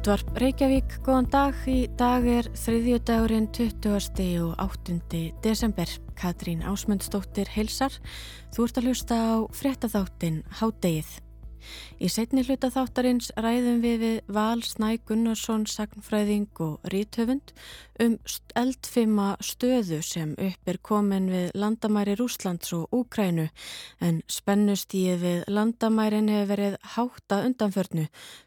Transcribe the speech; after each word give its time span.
Útvarp 0.00 0.38
Reykjavík, 0.40 0.94
góðan 1.04 1.26
dag. 1.28 1.56
Í 1.68 1.82
dag 2.00 2.24
er 2.24 2.46
þriðjödagurinn 2.56 3.50
20. 3.52 4.30
og 4.40 4.54
8. 4.64 4.94
desember. 5.44 5.90
Katrín 6.16 6.62
Ásmundsdóttir 6.64 7.50
heilsar. 7.52 7.92
Þú 8.48 8.64
ert 8.64 8.80
að 8.80 8.88
hlusta 8.88 9.18
á 9.20 9.36
fréttatháttin 9.52 10.38
Hádegið. 10.56 11.10
Í 12.00 12.08
setni 12.08 12.46
hluta 12.48 12.70
þáttarins 12.72 13.28
ræðum 13.36 13.84
við 13.84 14.00
við 14.00 14.16
Val 14.32 14.64
Snæ 14.64 14.94
Gunnarsson, 15.04 15.68
sagnfræðing 15.68 16.48
og 16.64 16.80
ríthöfund 16.88 17.52
um 18.00 18.16
eldfima 18.56 19.34
stöðu 19.44 20.00
sem 20.04 20.32
upp 20.40 20.68
er 20.70 20.78
komin 20.82 21.28
við 21.30 21.50
landamæri 21.58 22.14
Rúslands 22.18 22.72
og 22.76 22.88
Úkrænu 22.96 23.46
en 24.00 24.22
spennustíð 24.30 25.20
við 25.20 25.42
landamærin 25.52 26.30
hefur 26.32 26.50
verið 26.50 26.76
hátta 26.94 27.40
undanförnu. 27.46 28.06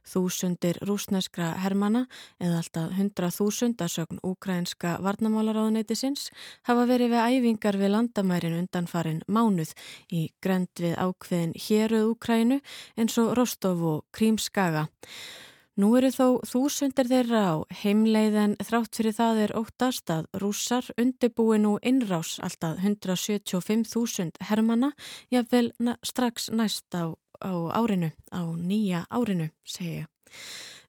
Þúsundir 0.09 0.79
rúsneskra 0.87 1.53
hermana 1.63 2.05
eða 2.41 2.63
alltaf 2.63 2.97
hundra 2.97 3.29
þúsundasögn 3.33 4.23
úkrænska 4.25 4.97
varnamálaráðuneytisins 5.05 6.31
hafa 6.67 6.87
verið 6.89 7.13
við 7.13 7.37
æfingar 7.37 7.79
við 7.79 7.93
landamærin 7.95 8.59
undanfarin 8.63 9.23
mánuð 9.27 9.75
í 10.11 10.27
grend 10.41 10.73
við 10.81 10.97
ákveðin 10.97 11.55
héruð 11.67 12.11
Úkrænu 12.15 12.59
eins 12.97 13.17
og 13.21 13.33
Rostov 13.37 13.85
og 13.85 14.05
Krímskaga. 14.11 14.87
Nú 15.73 15.87
eru 15.97 16.11
þó 16.13 16.25
þúsundir 16.45 17.07
þeirra 17.09 17.39
á 17.49 17.55
heimleið 17.81 18.35
en 18.37 18.51
þrátt 18.61 18.99
fyrir 18.99 19.15
það 19.17 19.39
er 19.47 19.53
óttast 19.57 20.11
að 20.13 20.27
rússar 20.43 20.85
undirbúi 21.01 21.57
nú 21.63 21.71
innrás 21.81 22.35
alltaf 22.45 22.77
175.000 22.77 24.37
hermana, 24.51 24.91
jáfnvel 25.33 25.71
strax 26.05 26.51
næst 26.53 26.93
á, 26.93 27.17
á 27.41 27.53
árinu, 27.73 28.11
á 28.29 28.53
nýja 28.53 29.07
árinu, 29.09 29.49
segja. 29.65 30.05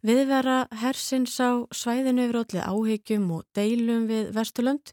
Viðvera 0.04 0.66
hersins 0.82 1.38
á 1.40 1.64
svæðinu 1.72 2.26
yfir 2.26 2.36
allir 2.42 2.66
áhegjum 2.68 3.22
og 3.38 3.46
deilum 3.56 4.02
við 4.10 4.26
Vesturlönd. 4.36 4.90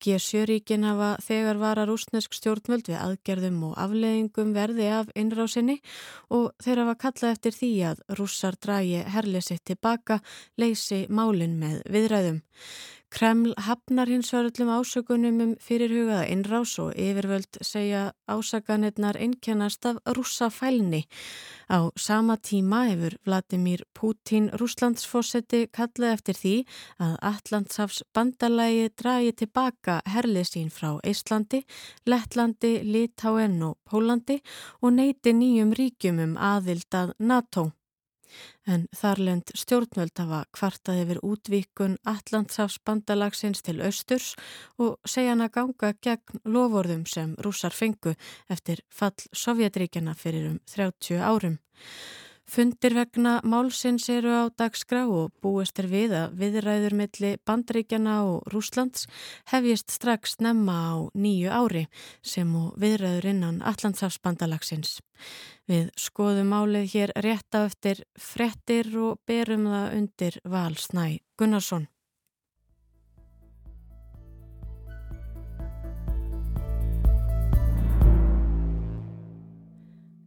G7-ríkin 0.00 0.86
hafa 0.88 1.10
þegar 1.20 1.60
vara 1.60 1.84
rúsnesk 1.84 2.32
stjórnvöld 2.32 2.88
við 2.88 2.96
aðgerðum 2.96 3.58
og 3.68 3.74
afleðingum 3.84 4.54
verði 4.56 4.88
af 5.02 5.12
innrásinni 5.20 5.76
og 6.32 6.54
þeir 6.64 6.80
hafa 6.80 6.96
kallað 7.04 7.34
eftir 7.34 7.58
því 7.58 7.70
að 7.90 8.02
rússar 8.16 8.56
dragi 8.56 9.04
herlið 9.04 9.48
sitt 9.50 9.66
tilbaka, 9.68 10.22
leysi 10.56 11.04
málinn 11.12 11.60
með 11.60 11.82
viðræðum. 11.92 12.40
Kreml 13.10 13.54
hafnar 13.56 14.08
hins 14.08 14.32
var 14.32 14.48
öllum 14.48 14.70
ásökunum 14.74 15.40
um 15.42 15.52
fyrirhugaða 15.60 16.24
innrás 16.32 16.78
og 16.82 16.96
yfirvöld 16.98 17.58
segja 17.62 18.12
ásakanirnar 18.28 19.16
einkennast 19.16 19.86
af 19.86 20.00
rússa 20.16 20.50
fælni. 20.50 21.04
Á 21.70 21.90
sama 21.96 22.36
tíma 22.36 22.80
hefur 22.88 23.16
Vladimir 23.24 23.84
Putin 23.94 24.50
rúslandsfósetti 24.50 25.68
kallað 25.70 26.16
eftir 26.16 26.40
því 26.42 26.56
að 26.98 27.14
Allandsafs 27.30 28.02
bandalægi 28.14 28.90
dragi 28.96 29.32
tilbaka 29.32 30.00
herlið 30.06 30.50
sín 30.50 30.74
frá 30.74 30.98
Íslandi, 31.06 31.62
Lettlandi, 32.06 32.74
Litáen 32.82 33.62
og 33.62 33.78
Pólandi 33.86 34.40
og 34.82 34.92
neyti 34.98 35.32
nýjum 35.32 35.72
ríkjum 35.78 36.20
um 36.26 36.36
aðild 36.36 36.90
að 36.90 37.14
NATO 37.18 37.70
en 38.66 38.86
þarlend 38.96 39.52
stjórnvöld 39.56 40.16
hafa 40.18 40.40
kvartað 40.56 41.00
yfir 41.04 41.20
útvíkun 41.26 41.96
Allandsafsbandalagsins 42.08 43.62
til 43.64 43.80
austurs 43.84 44.32
og 44.80 44.98
segja 45.08 45.34
hann 45.34 45.44
að 45.44 45.54
ganga 45.58 45.92
gegn 46.04 46.44
lovorðum 46.44 47.04
sem 47.10 47.36
rússar 47.44 47.76
fengu 47.76 48.14
eftir 48.48 48.84
fall 48.90 49.14
Sovjetríkjana 49.32 50.16
fyrir 50.18 50.50
um 50.52 50.60
30 50.74 51.20
árum. 51.20 51.58
Fundir 52.44 52.92
vegna 52.92 53.38
málsins 53.40 54.04
eru 54.12 54.28
á 54.28 54.44
dagskrá 54.52 55.06
og 55.08 55.32
búist 55.40 55.78
er 55.80 55.88
við 55.88 56.12
að 56.12 56.34
viðræður 56.42 56.94
milli 56.98 57.30
bandríkjana 57.48 58.18
og 58.28 58.44
Rúslands 58.52 59.06
hefjist 59.48 59.94
strax 59.96 60.36
nefna 60.44 60.76
á 60.92 60.94
nýju 61.16 61.48
ári 61.48 61.86
sem 62.20 62.52
og 62.54 62.76
viðræður 62.76 63.30
innan 63.32 63.62
Allandsafsbandalagsins. 63.64 65.00
Við 65.64 65.88
skoðum 65.96 66.52
málið 66.52 66.92
hér 66.92 67.16
rétt 67.24 67.56
á 67.56 67.64
eftir 67.64 68.04
frettir 68.20 68.92
og 68.92 69.24
berum 69.24 69.64
það 69.72 69.98
undir 69.98 70.40
Valsnæ 70.44 71.08
Gunnarsson. 71.40 71.88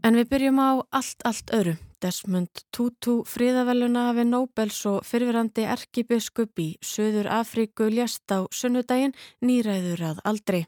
En 0.02 0.16
við 0.16 0.32
byrjum 0.32 0.60
á 0.64 0.70
allt, 0.90 1.22
allt 1.28 1.54
öru. 1.54 1.78
Desmond 2.04 2.64
Tutu 2.76 3.24
fríðavelluna 3.26 4.08
hafi 4.12 4.26
Nobels 4.28 4.80
og 4.90 5.06
fyrfirandi 5.08 5.66
erkibiskup 5.66 6.62
í 6.62 6.68
Suður 6.86 7.30
Afríku 7.40 7.90
ljast 7.90 8.30
á 8.30 8.46
sunnudaginn 8.54 9.16
nýræður 9.42 10.04
að 10.12 10.22
aldrei. 10.30 10.62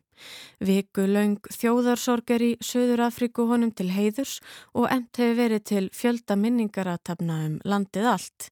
Viku 0.59 1.05
laung 1.07 1.37
þjóðarsorger 1.53 2.43
í 2.43 2.51
Suður 2.65 3.05
Afríku 3.05 3.45
honum 3.51 3.71
til 3.71 3.89
heiðurs 3.93 4.39
og 4.73 4.89
emt 4.91 5.21
hefur 5.21 5.37
verið 5.37 5.65
til 5.71 5.85
fjölda 5.95 6.35
minningaratabna 6.39 7.39
um 7.45 7.59
landið 7.63 8.09
allt. 8.13 8.49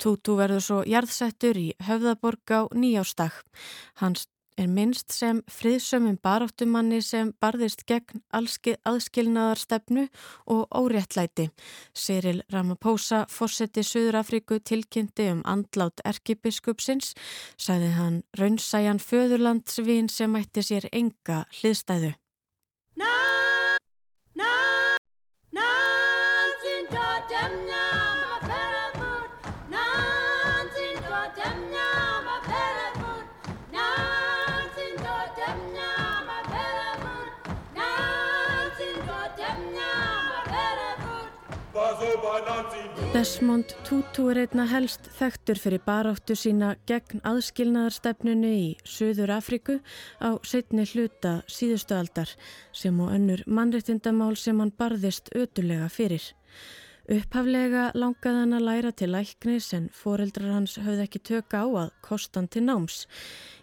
Tutu 0.00 0.38
verður 0.40 0.64
svo 0.64 0.80
jarðsettur 0.88 1.60
í 1.60 1.68
Höfðaborg 1.86 2.56
á 2.56 2.60
nýjástak. 2.74 3.44
Hans 4.02 4.26
er 4.60 4.68
minnst 4.70 5.12
sem 5.12 5.40
friðsömmum 5.50 6.16
baráttumanni 6.22 7.00
sem 7.04 7.32
barðist 7.42 7.84
gegn 7.88 8.22
aðskilnaðarstefnu 8.34 10.06
og 10.54 10.64
óréttlæti. 10.70 11.48
Cyril 11.94 12.42
Ramaphosa, 12.52 13.24
fósetti 13.30 13.84
Suður-Afríku 13.84 14.60
tilkynnti 14.62 15.30
um 15.34 15.44
andlát 15.44 16.04
erkibiskupsins, 16.06 17.14
sæði 17.58 17.94
hann 17.98 18.20
raunsæjan 18.38 19.02
föðurlandsvin 19.02 20.10
sem 20.12 20.36
ætti 20.40 20.64
sér 20.64 20.90
enga 20.92 21.44
hliðstæðu. 21.60 22.14
Desmond 43.14 43.70
Tutu 43.86 44.24
er 44.32 44.40
einna 44.42 44.64
helst 44.66 45.04
þekktur 45.14 45.58
fyrir 45.62 45.78
baráttu 45.86 46.34
sína 46.34 46.72
gegn 46.90 47.20
aðskilnaðarstefnunu 47.22 48.48
í 48.50 48.64
Suður 48.82 49.30
Afriku 49.36 49.76
á 50.18 50.34
setni 50.42 50.82
hluta 50.90 51.36
síðustu 51.46 51.94
aldar 51.94 52.32
sem 52.74 52.98
og 52.98 53.12
önnur 53.14 53.44
mannrettindamál 53.46 54.34
sem 54.34 54.58
hann 54.58 54.74
barðist 54.74 55.30
ötulega 55.30 55.86
fyrir. 55.94 56.26
Upphaflega 57.04 57.84
langaði 57.94 58.40
hann 58.40 58.58
að 58.58 58.66
læra 58.66 58.92
til 58.98 59.12
læknis 59.14 59.70
en 59.78 59.86
foreldrar 59.94 60.56
hans 60.56 60.74
höfði 60.82 61.06
ekki 61.06 61.22
tökka 61.30 61.62
á 61.62 61.66
að 61.84 61.94
kostan 62.02 62.50
til 62.50 62.64
náms. 62.66 63.04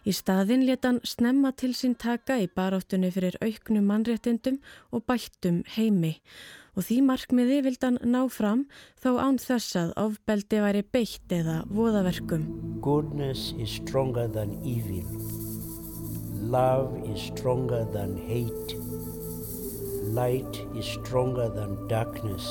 Í 0.07 0.15
staðin 0.15 0.63
leta 0.63 0.93
hann 0.93 1.03
snemma 1.03 1.51
til 1.51 1.73
sín 1.75 1.99
taka 1.99 2.39
í 2.39 2.47
baráttunni 2.47 3.11
fyrir 3.11 3.35
auknum 3.43 3.91
mannrettindum 3.91 4.61
og 4.95 5.03
bættum 5.11 5.65
heimi 5.75 6.15
og 6.21 6.60
því 6.79 7.01
markmiði 7.03 7.57
vild 7.65 7.83
hann 7.83 7.99
ná 8.07 8.21
fram 8.31 8.63
þó 9.03 9.17
án 9.19 9.41
þess 9.43 9.75
að 9.75 9.91
ofbeldi 9.99 10.61
væri 10.63 10.83
beitt 10.87 11.35
eða 11.35 11.65
voðaverkum. 11.67 12.45
Goodness 12.79 13.51
is 13.59 13.75
stronger 13.81 14.29
than 14.31 14.55
evil. 14.63 15.03
Love 16.39 17.03
is 17.11 17.27
stronger 17.27 17.83
than 17.91 18.15
hate. 18.15 18.79
Light 20.15 20.63
is 20.75 20.85
stronger 20.85 21.49
than 21.49 21.87
darkness. 21.87 22.47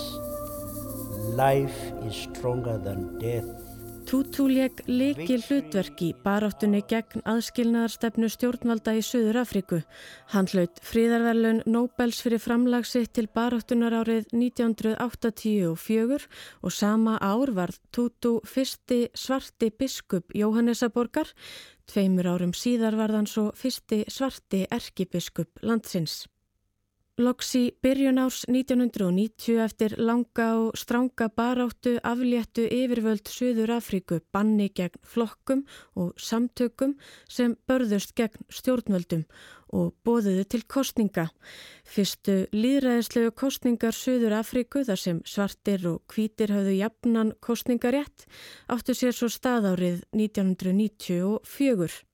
Life 1.37 1.93
is 2.05 2.14
stronger 2.28 2.78
than 2.78 3.19
death. 3.19 3.69
Tutu 4.10 4.48
leik 4.50 4.80
leiki 4.90 5.36
hlutverki 5.38 6.08
baráttunni 6.24 6.80
gegn 6.90 7.20
aðskilnaðarstefnu 7.30 8.26
stjórnvalda 8.34 8.96
í 8.98 9.04
Suður 9.06 9.36
Afríku. 9.44 9.78
Hann 10.32 10.48
hlaut 10.50 10.80
fríðarverlun 10.82 11.60
Nobels 11.70 12.18
fyrir 12.24 12.42
framlagsitt 12.42 13.12
til 13.14 13.28
baráttunar 13.30 13.94
árið 14.00 14.26
1984 14.34 16.26
og 16.58 16.74
sama 16.74 17.20
ár 17.22 17.54
var 17.54 17.70
Tutu 17.94 18.40
fyrsti 18.42 19.14
svarti 19.14 19.70
biskup 19.70 20.34
Jóhannesaborgar. 20.34 21.30
Tveimur 21.86 22.32
árum 22.34 22.50
síðar 22.50 22.98
var 22.98 23.14
þann 23.14 23.30
svo 23.30 23.52
fyrsti 23.54 24.02
svarti 24.10 24.66
erkibiskup 24.74 25.62
landsins. 25.62 26.24
Loks 27.20 27.50
í 27.58 27.67
byrjun 27.84 28.17
árs 28.22 28.46
1990 28.49 29.58
eftir 29.61 29.93
langa 30.00 30.46
og 30.56 30.78
stránga 30.81 31.26
baráttu 31.37 31.99
afléttu 32.06 32.64
yfirvöld 32.64 33.28
Suður 33.28 33.75
Afríku 33.75 34.22
banni 34.32 34.70
gegn 34.72 34.96
flokkum 35.05 35.67
og 36.00 36.14
samtökum 36.17 36.94
sem 37.28 37.58
börðust 37.69 38.14
gegn 38.17 38.49
stjórnvöldum 38.49 39.26
og 39.76 39.93
bóðuðu 40.00 40.46
til 40.49 40.64
kostninga. 40.64 41.28
Fyrstu 41.84 42.46
líðræðislegu 42.56 43.37
kostningar 43.37 43.93
Suður 43.93 44.38
Afríku 44.40 44.87
þar 44.88 45.05
sem 45.05 45.23
svartir 45.28 45.84
og 45.93 46.00
hvítir 46.08 46.55
hafðu 46.56 46.78
jafnan 46.78 47.34
kostningarétt 47.44 48.25
áttu 48.73 48.96
sér 48.96 49.12
svo 49.12 49.28
staðárið 49.28 50.06
1994. 50.16 52.06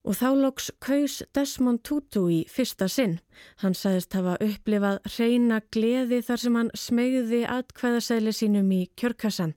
Og 0.00 0.16
þá 0.16 0.28
loks 0.40 0.70
kaus 0.80 1.18
Desmond 1.36 1.82
Tutu 1.84 2.24
í 2.32 2.38
fyrsta 2.48 2.88
sinn. 2.88 3.18
Hann 3.60 3.76
saðist 3.76 4.16
hafa 4.16 4.38
upplifað 4.40 5.00
reyna 5.18 5.60
gleði 5.74 6.22
þar 6.24 6.42
sem 6.44 6.56
hann 6.56 6.70
smegði 6.74 7.42
atkvæðasæli 7.44 8.32
sínum 8.32 8.70
í 8.72 8.86
kjörkassan. 8.96 9.52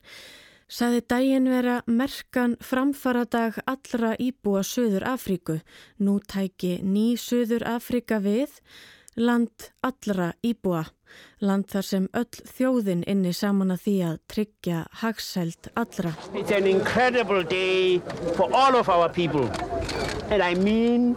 Saði 0.67 1.03
daginn 1.07 1.47
vera 1.51 1.77
merkan 1.87 2.57
framfaradag 2.63 3.61
allra 3.69 4.15
íbúa 4.19 4.63
Suður 4.67 5.05
Afríku. 5.13 5.59
Nú 5.99 6.17
tæki 6.19 6.79
ný 6.83 7.13
Suður 7.19 7.63
Afríka 7.75 8.19
við 8.23 8.59
land 9.15 9.71
allra 9.83 10.33
íbúa. 10.43 10.85
Land 11.41 11.67
þar 11.69 11.85
sem 11.85 12.05
öll 12.17 12.39
þjóðin 12.57 13.03
inni 13.05 13.33
saman 13.37 13.73
að 13.75 13.83
því 13.85 13.95
að 14.07 14.19
tryggja 14.33 14.79
hagsælt 15.03 15.69
allra. 15.77 16.13
It's 16.33 16.51
an 16.51 16.65
incredible 16.67 17.43
day 17.43 17.99
for 18.35 18.49
all 18.53 18.75
of 18.75 18.89
our 18.89 19.09
people. 19.09 19.49
And 20.31 20.41
I 20.41 20.55
mean 20.55 21.15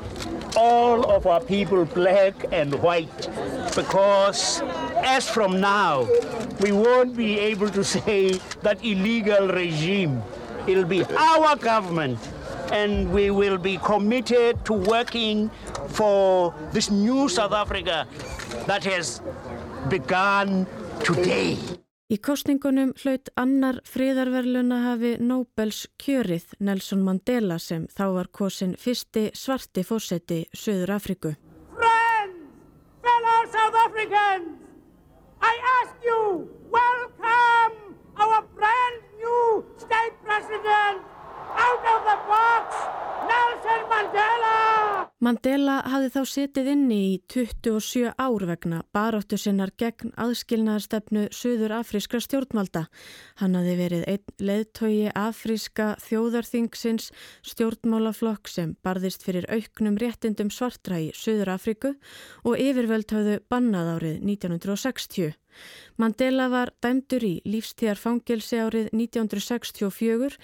all 0.56 1.04
of 1.04 1.26
our 1.26 1.40
people, 1.40 1.84
black 1.84 2.34
and 2.52 2.74
white, 2.82 3.28
because 3.74 4.62
as 5.04 5.28
from 5.28 5.60
now, 5.60 6.08
we 6.60 6.72
won't 6.72 7.16
be 7.16 7.38
able 7.38 7.68
to 7.70 7.84
say 7.84 8.32
that 8.62 8.82
illegal 8.84 9.48
regime. 9.48 10.22
It'll 10.66 10.84
be 10.84 11.04
our 11.04 11.56
government, 11.56 12.18
and 12.72 13.12
we 13.12 13.30
will 13.30 13.58
be 13.58 13.76
committed 13.78 14.64
to 14.64 14.72
working 14.72 15.50
for 15.88 16.54
this 16.72 16.90
new 16.90 17.28
South 17.28 17.52
Africa 17.52 18.06
that 18.66 18.84
has 18.84 19.20
begun 19.88 20.66
today. 21.04 21.56
Í 22.06 22.20
kostningunum 22.22 22.92
hlaut 23.00 23.32
annar 23.34 23.80
friðarverluna 23.82 24.76
hafi 24.84 25.16
Nobels 25.18 25.88
kjörið 25.98 26.52
Nelson 26.62 27.00
Mandela 27.02 27.56
sem 27.58 27.88
þá 27.90 28.04
var 28.14 28.28
kosin 28.30 28.76
fyrsti 28.78 29.32
svarti 29.34 29.82
fósetti 29.82 30.44
Suður 30.54 30.92
Afriku. 30.94 31.32
Friends, 31.74 32.46
fellow 33.02 33.40
South 33.50 33.78
Africans, 33.82 34.54
I 35.42 35.54
ask 35.82 36.06
you, 36.06 36.46
welcome 36.70 37.98
our 38.22 38.46
brand 38.54 39.02
new 39.18 39.66
state 39.82 40.14
president 40.22 41.02
out 41.66 41.84
of 41.94 42.00
the 42.06 42.16
box, 42.30 42.68
Nelson 43.28 43.82
Mandela! 43.90 44.54
Mandela 45.24 45.76
hafði 45.88 46.10
þá 46.14 46.20
setið 46.30 46.68
inni 46.74 46.98
í 47.06 47.12
27 47.32 48.12
ár 48.20 48.44
vegna 48.50 48.82
baráttu 48.94 49.38
sinnar 49.40 49.72
gegn 49.80 50.12
aðskilnaðarstefnu 50.20 51.24
Suður 51.34 51.74
Afríska 51.78 52.20
stjórnvalda. 52.22 52.84
Hann 53.40 53.56
hafði 53.58 53.76
verið 53.80 54.04
einn 54.12 54.34
leðtogi 54.50 55.08
Afríska 55.16 55.88
þjóðarþingsins 56.04 57.08
stjórnmálaflokk 57.48 58.52
sem 58.52 58.76
barðist 58.86 59.26
fyrir 59.26 59.48
auknum 59.50 59.98
réttindum 60.02 60.52
svartra 60.54 61.00
í 61.02 61.10
Suður 61.16 61.54
Afríku 61.56 61.96
og 62.44 62.60
yfirvöld 62.60 63.16
hafðu 63.16 63.40
bannað 63.50 63.96
árið 63.96 64.22
1960. 64.36 65.34
Mandela 65.96 66.48
var 66.52 66.72
dæmdur 66.84 67.24
í 67.24 67.32
lífstíðarfangelsi 67.48 68.58
árið 68.60 68.90
1964 68.92 70.36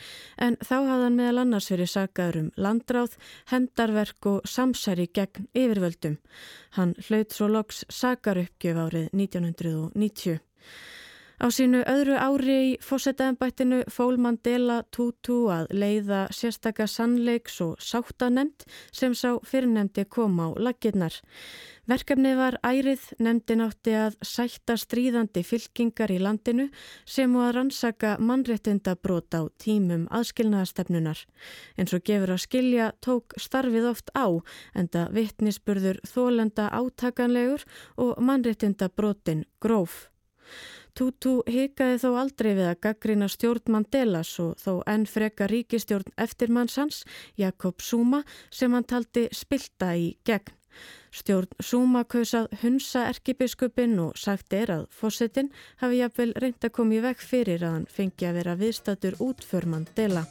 en 0.47 0.57
þá 0.63 0.77
hafði 0.77 1.03
hann 1.05 1.19
meðal 1.19 1.43
annars 1.45 1.69
verið 1.73 1.91
sagaður 1.93 2.41
um 2.41 2.49
landráð, 2.57 3.19
hendarverk 3.53 4.31
og 4.33 4.49
samsæri 4.49 5.11
gegn 5.13 5.51
yfirvöldum. 5.53 6.17
Hann 6.79 6.97
hlaut 7.09 7.37
svo 7.37 7.51
loks 7.53 7.85
sagaruppgjöf 7.93 8.81
árið 8.87 9.13
1990. 9.13 10.41
Á 11.41 11.47
sínu 11.49 11.81
öðru 11.89 12.17
ári 12.21 12.57
í 12.67 12.73
fósettaðanbættinu 12.85 13.83
fól 13.91 14.19
Mandela 14.21 14.83
Tutu 14.93 15.47
að 15.53 15.71
leiða 15.73 16.27
sérstakka 16.35 16.87
sannleiks 16.91 17.61
og 17.65 17.81
sáttanemnd 17.81 18.67
sem 18.93 19.15
sá 19.17 19.39
fyrirnemdi 19.47 20.05
koma 20.05 20.51
á 20.53 20.61
laginnar. 20.61 21.17
Verkefnið 21.91 22.37
var 22.39 22.57
ærið 22.63 23.09
nefndin 23.19 23.65
átti 23.65 23.95
að 23.99 24.15
sætta 24.23 24.77
stríðandi 24.79 25.43
fylkingar 25.43 26.13
í 26.15 26.21
landinu 26.23 26.69
sem 27.03 27.35
og 27.35 27.49
að 27.49 27.55
rannsaka 27.57 28.13
mannréttindabrót 28.23 29.35
á 29.35 29.43
tímum 29.59 30.05
aðskilnaðastefnunar. 30.15 31.25
En 31.75 31.91
svo 31.91 31.99
gefur 31.99 32.37
að 32.37 32.45
skilja 32.45 32.93
tók 33.03 33.35
starfið 33.35 33.89
oft 33.91 34.15
á 34.15 34.31
en 34.79 34.93
það 34.95 35.19
vittnisburður 35.19 35.99
þólenda 36.07 36.71
átakanlegur 36.71 37.67
og 37.99 38.15
mannréttindabrótin 38.23 39.43
gróf. 39.59 40.07
Tutu 40.93 41.41
hikaði 41.49 42.01
þó 42.03 42.09
aldrei 42.21 42.51
við 42.53 42.67
að 42.69 42.81
gaggrina 42.85 43.29
stjórn 43.33 43.73
Mandelas 43.73 44.33
og 44.43 44.59
þó 44.61 44.83
enn 44.93 45.07
freka 45.09 45.49
ríkistjórn 45.49 46.13
eftirmannsans, 46.21 47.05
Jakob 47.41 47.81
Zuma, 47.81 48.23
sem 48.53 48.73
hann 48.77 48.85
taldi 48.85 49.29
spilta 49.33 49.95
í 49.97 50.13
gegn. 50.29 50.53
Stjórn 51.13 51.53
Zuma 51.61 52.05
kausað 52.09 52.49
hunsa 52.63 53.07
erkibiskupin 53.11 53.99
og 54.01 54.17
sagt 54.21 54.53
er 54.57 54.73
að 54.73 54.87
fósettin 54.93 55.53
hafi 55.83 56.01
jafnvel 56.01 56.33
reynd 56.41 56.65
að 56.65 56.75
koma 56.79 56.97
í 56.97 57.03
veg 57.05 57.21
fyrir 57.21 57.65
að 57.65 57.77
hann 57.77 57.91
fengi 57.99 58.29
að 58.29 58.41
vera 58.41 58.57
viðstatur 58.61 59.21
út 59.21 59.45
för 59.45 59.69
Mandela. 59.69 60.25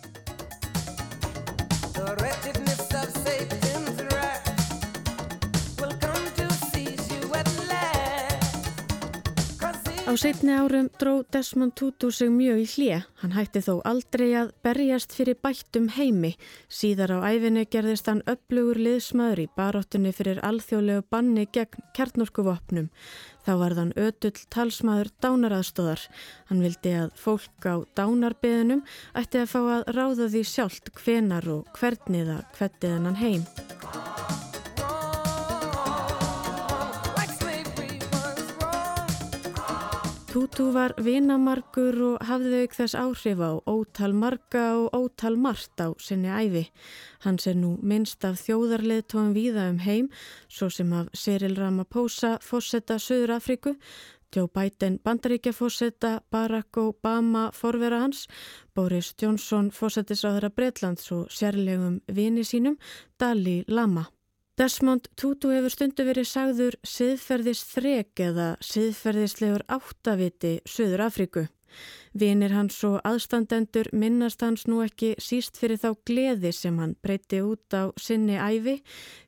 Á 10.11 10.19
setni 10.19 10.51
árum 10.51 10.89
dró 10.99 11.23
Desmond 11.31 11.71
Tutu 11.71 12.09
sig 12.11 12.27
mjög 12.27 12.57
í 12.59 12.65
hlje. 12.67 12.97
Hann 13.21 13.31
hætti 13.31 13.61
þó 13.63 13.77
aldrei 13.87 14.33
að 14.35 14.49
berjast 14.59 15.15
fyrir 15.15 15.37
bættum 15.39 15.87
heimi. 15.95 16.33
Síðar 16.67 17.13
á 17.15 17.31
æfinu 17.31 17.63
gerðist 17.71 18.11
hann 18.11 18.19
upplugur 18.27 18.75
liðsmaður 18.75 19.45
í 19.45 19.47
baróttunni 19.55 20.11
fyrir 20.11 20.43
alþjóðlegu 20.43 21.07
banni 21.07 21.47
gegn 21.55 21.87
kjarnorkuvopnum. 21.95 22.91
Þá 23.47 23.51
var 23.63 23.79
þann 23.79 23.95
ötull 23.95 24.35
talsmaður 24.51 25.15
dánaraðstóðar. 25.23 26.03
Hann 26.51 26.67
vildi 26.67 26.97
að 27.05 27.15
fólk 27.15 27.71
á 27.71 27.79
dánarbeðinum 27.95 28.83
ætti 29.15 29.45
að 29.45 29.51
fá 29.55 29.61
að 29.63 29.89
ráða 29.95 30.27
því 30.27 30.43
sjálft 30.43 30.91
hvenar 30.99 31.47
og 31.55 31.71
hvernig 31.79 32.27
það 32.27 32.47
hvettið 32.59 32.99
hann 32.99 33.21
heim. 33.23 33.51
Tutu 40.31 40.69
var 40.71 40.93
vinamarkur 40.95 41.97
og 42.07 42.21
hafði 42.23 42.61
auk 42.63 42.75
þess 42.77 42.93
áhrif 42.95 43.41
á 43.43 43.51
ótal 43.67 44.13
marga 44.15 44.61
og 44.79 44.93
ótal 44.95 45.35
margt 45.35 45.81
á 45.83 45.91
sinni 45.99 46.31
æfi. 46.31 46.61
Hans 47.25 47.49
er 47.51 47.57
nú 47.59 47.73
minnst 47.83 48.23
af 48.23 48.39
þjóðarleðtóðum 48.45 49.33
víða 49.35 49.65
um 49.73 49.81
heim, 49.83 50.07
svo 50.47 50.69
sem 50.71 50.93
af 50.95 51.09
Cyril 51.11 51.57
Ramaphosa, 51.59 52.37
fósetta 52.39 52.95
Suður 52.95 53.35
Afriku, 53.35 53.75
Joe 54.31 54.47
Biden 54.47 55.01
bandaríkja 55.03 55.51
fósetta, 55.51 56.21
Barack 56.31 56.79
Obama 56.79 57.49
forvera 57.51 57.99
hans, 58.05 58.29
Boris 58.73 59.11
Johnson 59.19 59.67
fósettisráðara 59.75 60.53
Breitlands 60.55 61.11
og 61.11 61.27
sérlegum 61.27 61.99
vini 62.07 62.47
sínum, 62.47 62.79
Dalí 63.19 63.65
Lama. 63.67 64.07
Desmond 64.59 65.07
Tutu 65.15 65.53
hefur 65.53 65.71
stundu 65.71 66.03
verið 66.03 66.27
sagður 66.27 66.75
siðferðis 66.83 67.63
þrek 67.71 68.21
eða 68.27 68.47
siðferðislegur 68.65 69.63
áttaviti 69.71 70.57
Suður 70.67 71.05
Afríku. 71.07 71.47
Vinir 72.11 72.51
hans 72.51 72.75
og 72.83 72.97
aðstandendur 73.07 73.87
minnast 73.95 74.43
hans 74.43 74.65
nú 74.67 74.81
ekki 74.83 75.13
síst 75.23 75.55
fyrir 75.55 75.79
þá 75.79 75.93
gleði 76.03 76.51
sem 76.51 76.75
hann 76.83 76.97
breyti 76.99 77.39
út 77.47 77.71
á 77.71 77.95
sinni 77.95 78.35
æfi, 78.35 78.81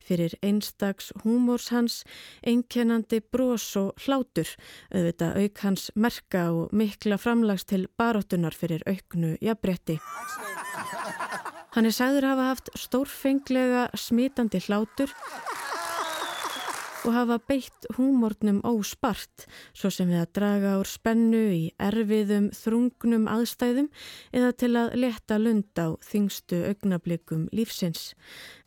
fyrir 0.03 0.35
einstags 0.43 1.13
húmórs 1.23 1.69
hans, 1.71 2.01
einkennandi 2.43 3.21
brós 3.23 3.69
og 3.79 3.95
hlátur, 4.03 4.51
auðvitað 4.91 5.39
auk 5.39 5.63
hans 5.63 5.87
merka 5.95 6.49
og 6.51 6.75
mikla 6.75 7.15
framlags 7.15 7.63
til 7.63 7.87
baróttunar 7.95 8.59
fyrir 8.59 8.83
auknu 8.91 9.37
jafnbretti. 9.39 10.01
Hann 11.73 11.89
er 11.89 11.93
sagður 11.95 12.27
hafa 12.29 12.43
haft 12.51 12.67
stórfenglega 12.77 13.87
smitandi 13.97 14.59
hlátur 14.61 15.09
og 17.03 17.15
hafa 17.15 17.39
beitt 17.49 17.87
húmórnum 17.97 18.59
óspart, 18.63 19.47
svo 19.75 19.89
sem 19.91 20.11
við 20.13 20.21
að 20.21 20.29
draga 20.37 20.75
úr 20.79 20.87
spennu 20.87 21.41
í 21.51 21.63
erfiðum, 21.81 22.51
þrungnum 22.55 23.25
aðstæðum 23.31 23.89
eða 24.31 24.53
til 24.61 24.71
að 24.79 24.95
leta 25.01 25.39
lund 25.41 25.81
á 25.81 25.97
þingstu 26.05 26.61
augnablikum 26.69 27.49
lífsins. 27.51 28.13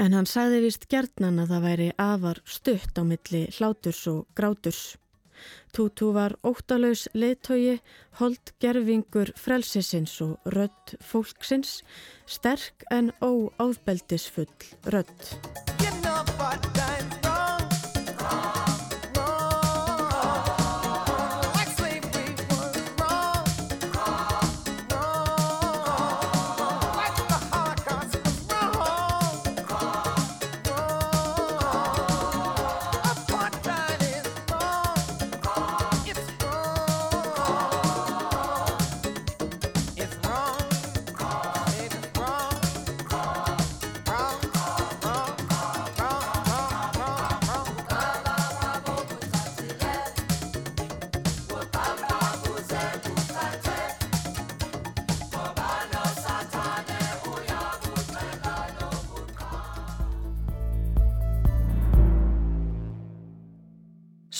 En 0.02 0.12
hann 0.18 0.28
sagði 0.28 0.64
vist 0.66 0.90
gerðnan 0.90 1.40
að 1.44 1.54
það 1.54 1.66
væri 1.70 1.90
afar 2.10 2.42
stutt 2.44 2.98
á 2.98 3.02
milli 3.06 3.46
hláturs 3.56 4.02
og 4.10 4.26
gráturs. 4.34 4.96
Tútú 5.76 6.14
var 6.16 6.32
óttalauðs 6.40 7.02
leittói, 7.12 7.74
hold 8.16 8.54
gerfingur 8.64 9.34
frelsisins 9.36 10.14
og 10.24 10.48
rödd 10.56 10.96
fólksins, 11.04 11.82
sterk 12.24 12.88
en 12.88 13.12
óáðbeldisfull 13.20 14.48
rödd. 14.88 15.65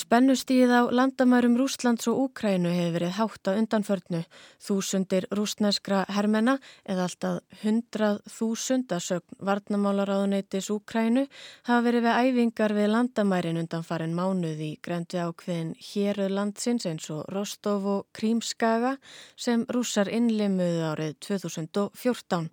Spennustíð 0.06 0.70
á 0.70 0.86
landamærum 0.86 1.56
Rúslands 1.58 2.06
og 2.06 2.30
Úkrænu 2.30 2.70
hefur 2.70 2.92
verið 2.94 3.16
hátt 3.18 3.48
á 3.50 3.58
undanförnu. 3.58 4.20
Þúsundir 4.62 5.24
rúsneskra 5.34 6.04
hermena 6.14 6.60
eða 6.86 7.08
alltaf 7.08 7.62
hundrað 7.64 8.20
þúsund 8.30 8.94
að 8.94 9.02
sögn 9.02 9.40
varnamálaráðuneytis 9.48 10.70
Úkrænu 10.70 11.24
hafa 11.66 11.82
verið 11.88 12.06
við 12.06 12.20
æfingar 12.22 12.74
við 12.78 12.92
landamærin 12.92 13.58
undanfarin 13.64 14.14
mánuð 14.14 14.62
í 14.62 14.70
grendi 14.78 15.18
ákveðin 15.18 15.74
héruð 15.88 16.36
landsins 16.38 16.86
eins 16.86 17.10
og 17.10 17.26
Rostov 17.34 17.90
og 17.96 18.06
Krímskaga 18.14 19.00
sem 19.34 19.66
rúsar 19.66 20.06
innlimuðu 20.06 20.86
árið 20.92 21.18
2014. 21.32 22.46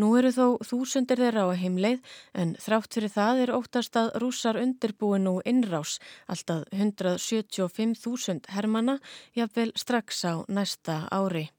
Nú 0.00 0.14
eru 0.16 0.30
þó 0.32 0.44
þúsundir 0.64 1.20
þeirra 1.20 1.44
á 1.50 1.60
heimleið 1.60 2.00
en 2.40 2.54
þrátt 2.62 2.96
fyrir 2.96 3.12
það 3.12 3.40
er 3.44 3.54
óttast 3.58 3.96
að 4.00 4.12
rússar 4.22 4.56
undirbúi 4.60 5.18
nú 5.20 5.34
innrás 5.44 5.98
alltaf 6.30 6.64
175.000 6.72 8.52
hermana 8.54 8.98
jafnvel 9.36 9.72
strax 9.76 10.24
á 10.24 10.34
næsta 10.48 11.02
ári. 11.12 11.50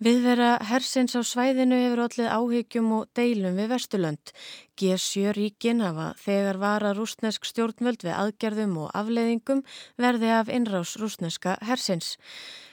Viðvera 0.00 0.54
hersins 0.64 1.12
á 1.12 1.20
svæðinu 1.20 1.76
hefur 1.76 2.00
allir 2.06 2.30
áhyggjum 2.32 2.86
og 2.96 3.10
deilum 3.18 3.58
við 3.60 3.74
Vesturlönd. 3.74 4.32
G7 4.80 5.34
ríkin 5.36 5.84
hafa 5.84 6.14
þegar 6.22 6.56
vara 6.62 6.94
rúsnesk 6.96 7.44
stjórnvöld 7.44 8.06
við 8.06 8.16
aðgerðum 8.16 8.78
og 8.86 8.94
afleiðingum 8.96 9.60
verði 10.00 10.32
af 10.38 10.48
innrás 10.48 10.94
rúsneska 10.96 11.58
hersins. 11.68 12.14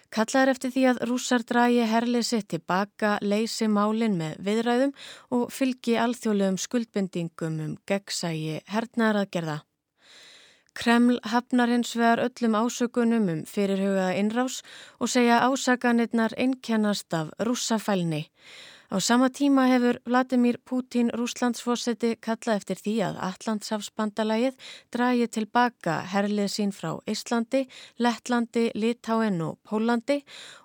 Kallaður 0.07 0.53
eftir 0.53 0.71
því 0.71 0.83
að 0.91 0.99
rússar 1.09 1.43
dragi 1.43 1.83
herlið 1.91 2.25
sitt 2.29 2.47
tilbaka, 2.53 3.17
leysi 3.21 3.67
málinn 3.67 4.15
með 4.19 4.37
viðræðum 4.47 4.93
og 5.35 5.49
fylgi 5.51 5.97
alþjóðlegum 5.99 6.59
skuldbendingum 6.63 7.57
um 7.65 7.73
gegnsægi 7.89 8.61
hernaðaraðgerða. 8.71 9.57
Kreml 10.77 11.17
hafnar 11.25 11.71
hins 11.73 11.95
vegar 11.97 12.21
öllum 12.21 12.55
ásökunum 12.55 13.29
um 13.33 13.43
fyrirhugaða 13.49 14.15
innrás 14.21 14.61
og 15.01 15.09
segja 15.09 15.41
ásakanirnar 15.49 16.35
einkennast 16.37 17.13
af 17.17 17.31
rússafælni. 17.41 18.27
Á 18.87 19.03
sama 19.03 19.27
tíma 19.27 19.67
hefur 19.67 19.99
Vladimir 20.07 20.55
Putin 20.63 21.09
Rúslandsfósetti 21.11 22.13
kallað 22.23 22.61
eftir 22.61 22.77
því 22.79 22.93
að 23.03 23.17
Allandsafsbandalægið 23.27 24.69
dragi 24.95 25.25
tilbaka 25.27 25.95
herlið 26.07 26.47
sín 26.53 26.71
frá 26.71 26.93
Íslandi, 27.03 27.65
Lettlandi, 27.99 28.69
Litáen 28.79 29.41
og 29.43 29.57
Pólandi 29.67 30.21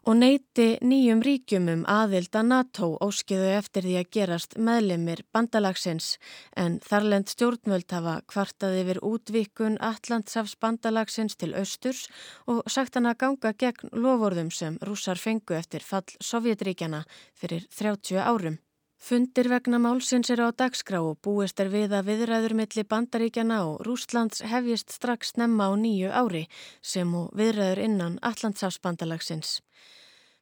og 0.07 0.21
neyti 0.21 0.69
nýjum 0.87 1.25
ríkjum 1.26 1.67
um 1.73 1.83
aðilda 1.91 2.45
NATO 2.47 2.93
óskiðu 3.02 3.49
eftir 3.57 3.88
því 3.88 3.97
að 3.99 4.12
gerast 4.14 4.55
meðlemið 4.55 5.25
bandalagsins. 5.35 6.14
En 6.55 6.79
þarlend 6.87 7.26
stjórnvöld 7.35 7.91
hafa 7.91 8.21
kvartað 8.31 8.79
yfir 8.85 9.02
útvikun 9.02 9.81
Allandsafsbandalagsins 9.83 11.35
til 11.43 11.57
austurs 11.59 12.07
og 12.47 12.62
sagt 12.71 12.95
hann 12.95 13.11
að 13.11 13.19
ganga 13.26 13.55
gegn 13.67 13.91
lovorðum 13.99 14.55
sem 14.55 14.79
rúsar 14.87 15.19
fengu 15.19 15.59
eftir 15.59 15.83
fall 15.83 16.07
Sovjetríkjana 16.23 17.02
fyrir 17.35 17.67
30 17.67 18.12
30 18.12 18.28
árum. 18.28 18.59
Fundir 19.02 19.49
vegna 19.49 19.78
málsins 19.83 20.31
eru 20.31 20.45
á 20.47 20.50
dagskrá 20.52 21.00
og 21.02 21.19
búist 21.25 21.59
er 21.61 21.71
við 21.73 21.95
að 21.97 22.11
viðræður 22.11 22.54
milli 22.54 22.85
bandaríkjana 22.85 23.57
og 23.66 23.81
Rúslands 23.87 24.45
hefjist 24.47 24.92
strax 24.92 25.33
nefna 25.40 25.66
á 25.66 25.73
nýju 25.75 26.11
ári 26.12 26.45
sem 26.83 27.09
og 27.16 27.33
viðræður 27.35 27.81
innan 27.83 28.19
Allandsafsbandalagsins. 28.23 29.62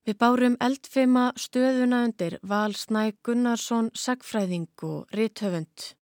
Við 0.05 0.19
bárum 0.19 0.59
eldfima 0.61 1.31
stöðuna 1.37 2.05
undir 2.09 2.39
Val 2.43 2.75
Snæ 2.75 3.15
Gunnarsson, 3.23 3.91
sagfræðing 3.95 4.69
og 4.83 5.07
rithöfund. 5.15 5.95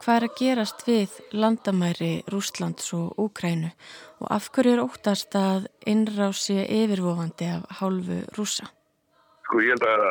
Hvað 0.00 0.16
er 0.16 0.26
að 0.26 0.36
gerast 0.38 0.82
við 0.88 1.16
landamæri 1.36 2.10
Rúslands 2.32 2.92
og 2.96 3.18
Úkrænu 3.20 3.70
og 4.20 4.28
af 4.32 4.48
hverju 4.54 4.74
er 4.76 4.82
óttast 4.84 5.36
að 5.36 5.66
innrási 5.88 6.56
yfirvofandi 6.64 7.48
af 7.52 7.66
hálfu 7.80 8.20
rúsa? 8.36 8.68
Sko 9.44 9.60
ég 9.64 9.74
held 9.74 9.86
að 9.88 10.04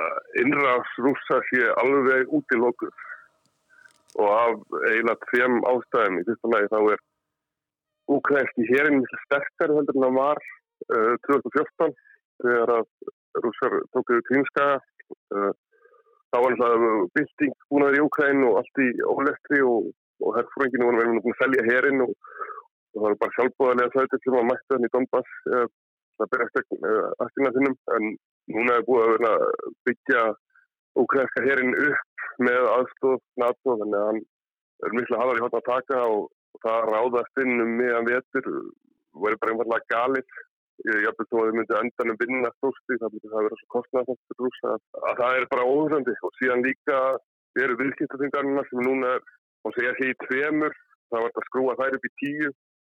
innrás 0.43 0.97
rúsa 1.01 1.39
sé 1.49 1.69
alveg 1.81 2.33
út 2.35 2.55
í 2.55 2.59
lókur 2.59 2.93
og 4.19 4.29
af 4.33 4.79
eina 4.91 5.15
tveim 5.29 5.61
ástæðum. 5.71 6.19
Í 6.19 6.25
fyrsta 6.27 6.51
lagi 6.53 6.71
þá 6.73 6.79
er 6.93 7.03
úkrænski 8.15 8.67
hérinn 8.69 9.05
sterkar 9.25 9.73
heldur 9.77 9.97
en 9.97 10.05
það 10.05 10.19
var 10.19 10.43
uh, 10.43 11.13
2014 11.29 11.97
þegar 12.43 12.75
að 12.77 12.85
rúsar 13.45 13.79
tókuðu 13.95 14.25
krímskaga. 14.29 14.79
Uh, 15.33 15.51
þá 16.29 16.37
var 16.43 16.55
náttúrulega 16.55 17.09
bylting 17.17 17.55
búin 17.69 17.85
að 17.85 17.89
vera 17.89 17.99
í 17.99 18.05
Úkræn 18.05 18.47
og 18.47 18.57
allt 18.61 18.81
í 18.83 18.87
ólestri 19.13 19.61
og, 19.65 19.91
og 20.23 20.35
herrfrönginu 20.37 20.87
voru 20.87 21.01
verið 21.01 21.21
búin 21.25 21.35
að 21.35 21.41
selja 21.43 21.67
hérinn 21.69 22.03
og, 22.05 22.11
og 22.93 22.97
það 22.97 23.05
var 23.07 23.19
bara 23.23 23.35
sjálfbúðarlega 23.37 23.93
þauðið 23.95 24.25
sem 24.25 24.39
að 24.39 24.49
mætta 24.49 24.73
þannig 24.73 24.91
í 24.91 24.93
Donbass 24.95 25.39
eða 25.49 25.63
það 26.19 26.31
berjast 26.33 26.59
eftirna 26.59 27.53
þinnum 27.55 27.77
en 27.95 28.11
núna 28.55 28.75
er 28.77 28.85
búið 28.87 29.05
að 29.05 29.13
vera 29.15 29.33
byggja 29.87 30.25
úkrænska 30.99 31.45
hérinn 31.45 31.77
upp 31.87 32.27
með 32.43 32.67
aðstof 32.75 33.23
NATO 33.39 33.77
þannig 33.81 33.99
að 33.99 34.09
hann 34.09 34.21
er 34.85 34.95
miklu 34.99 35.19
hafðar 35.19 35.39
í 35.39 35.43
hotna 35.45 35.61
að 35.63 35.69
taka 35.69 36.03
og, 36.11 36.29
og 36.29 36.63
það 36.65 36.89
ráðast 36.93 37.43
inn 37.43 37.63
um 37.63 37.73
miðan 37.79 38.09
vetur 38.09 38.51
verið 39.23 39.41
bara 39.41 39.55
einfallega 39.55 39.93
galið 39.95 40.37
hafði 40.87 41.25
þó 41.29 41.39
að 41.39 41.49
þið 41.49 41.57
myndi 41.57 41.77
endanum 41.79 42.19
vinna 42.19 42.51
stósti, 42.57 42.99
það 42.99 43.15
myndi 43.15 43.31
það 43.33 43.45
vera 43.47 43.59
svo 43.59 43.67
kostnæðasamt 43.75 44.21
fyrir 44.29 44.45
rúsa 44.45 44.75
að 44.75 45.19
það 45.19 45.39
er 45.39 45.47
bara 45.53 45.67
óþröndi 45.73 46.15
og 46.23 46.37
síðan 46.39 46.65
líka 46.65 46.99
eru 47.59 47.75
viðskiptaþingarna 47.81 48.63
sem 48.69 48.81
núna 48.85 49.15
er, 49.17 49.27
og 49.67 49.75
segja 49.75 49.95
hér 49.99 50.13
í 50.13 50.19
tveimur, 50.25 50.77
það 51.11 51.25
var 51.25 51.35
að 51.41 51.47
skrúa 51.49 51.77
þær 51.79 51.97
upp 51.97 52.07
í 52.07 52.13
tíu, 52.21 52.51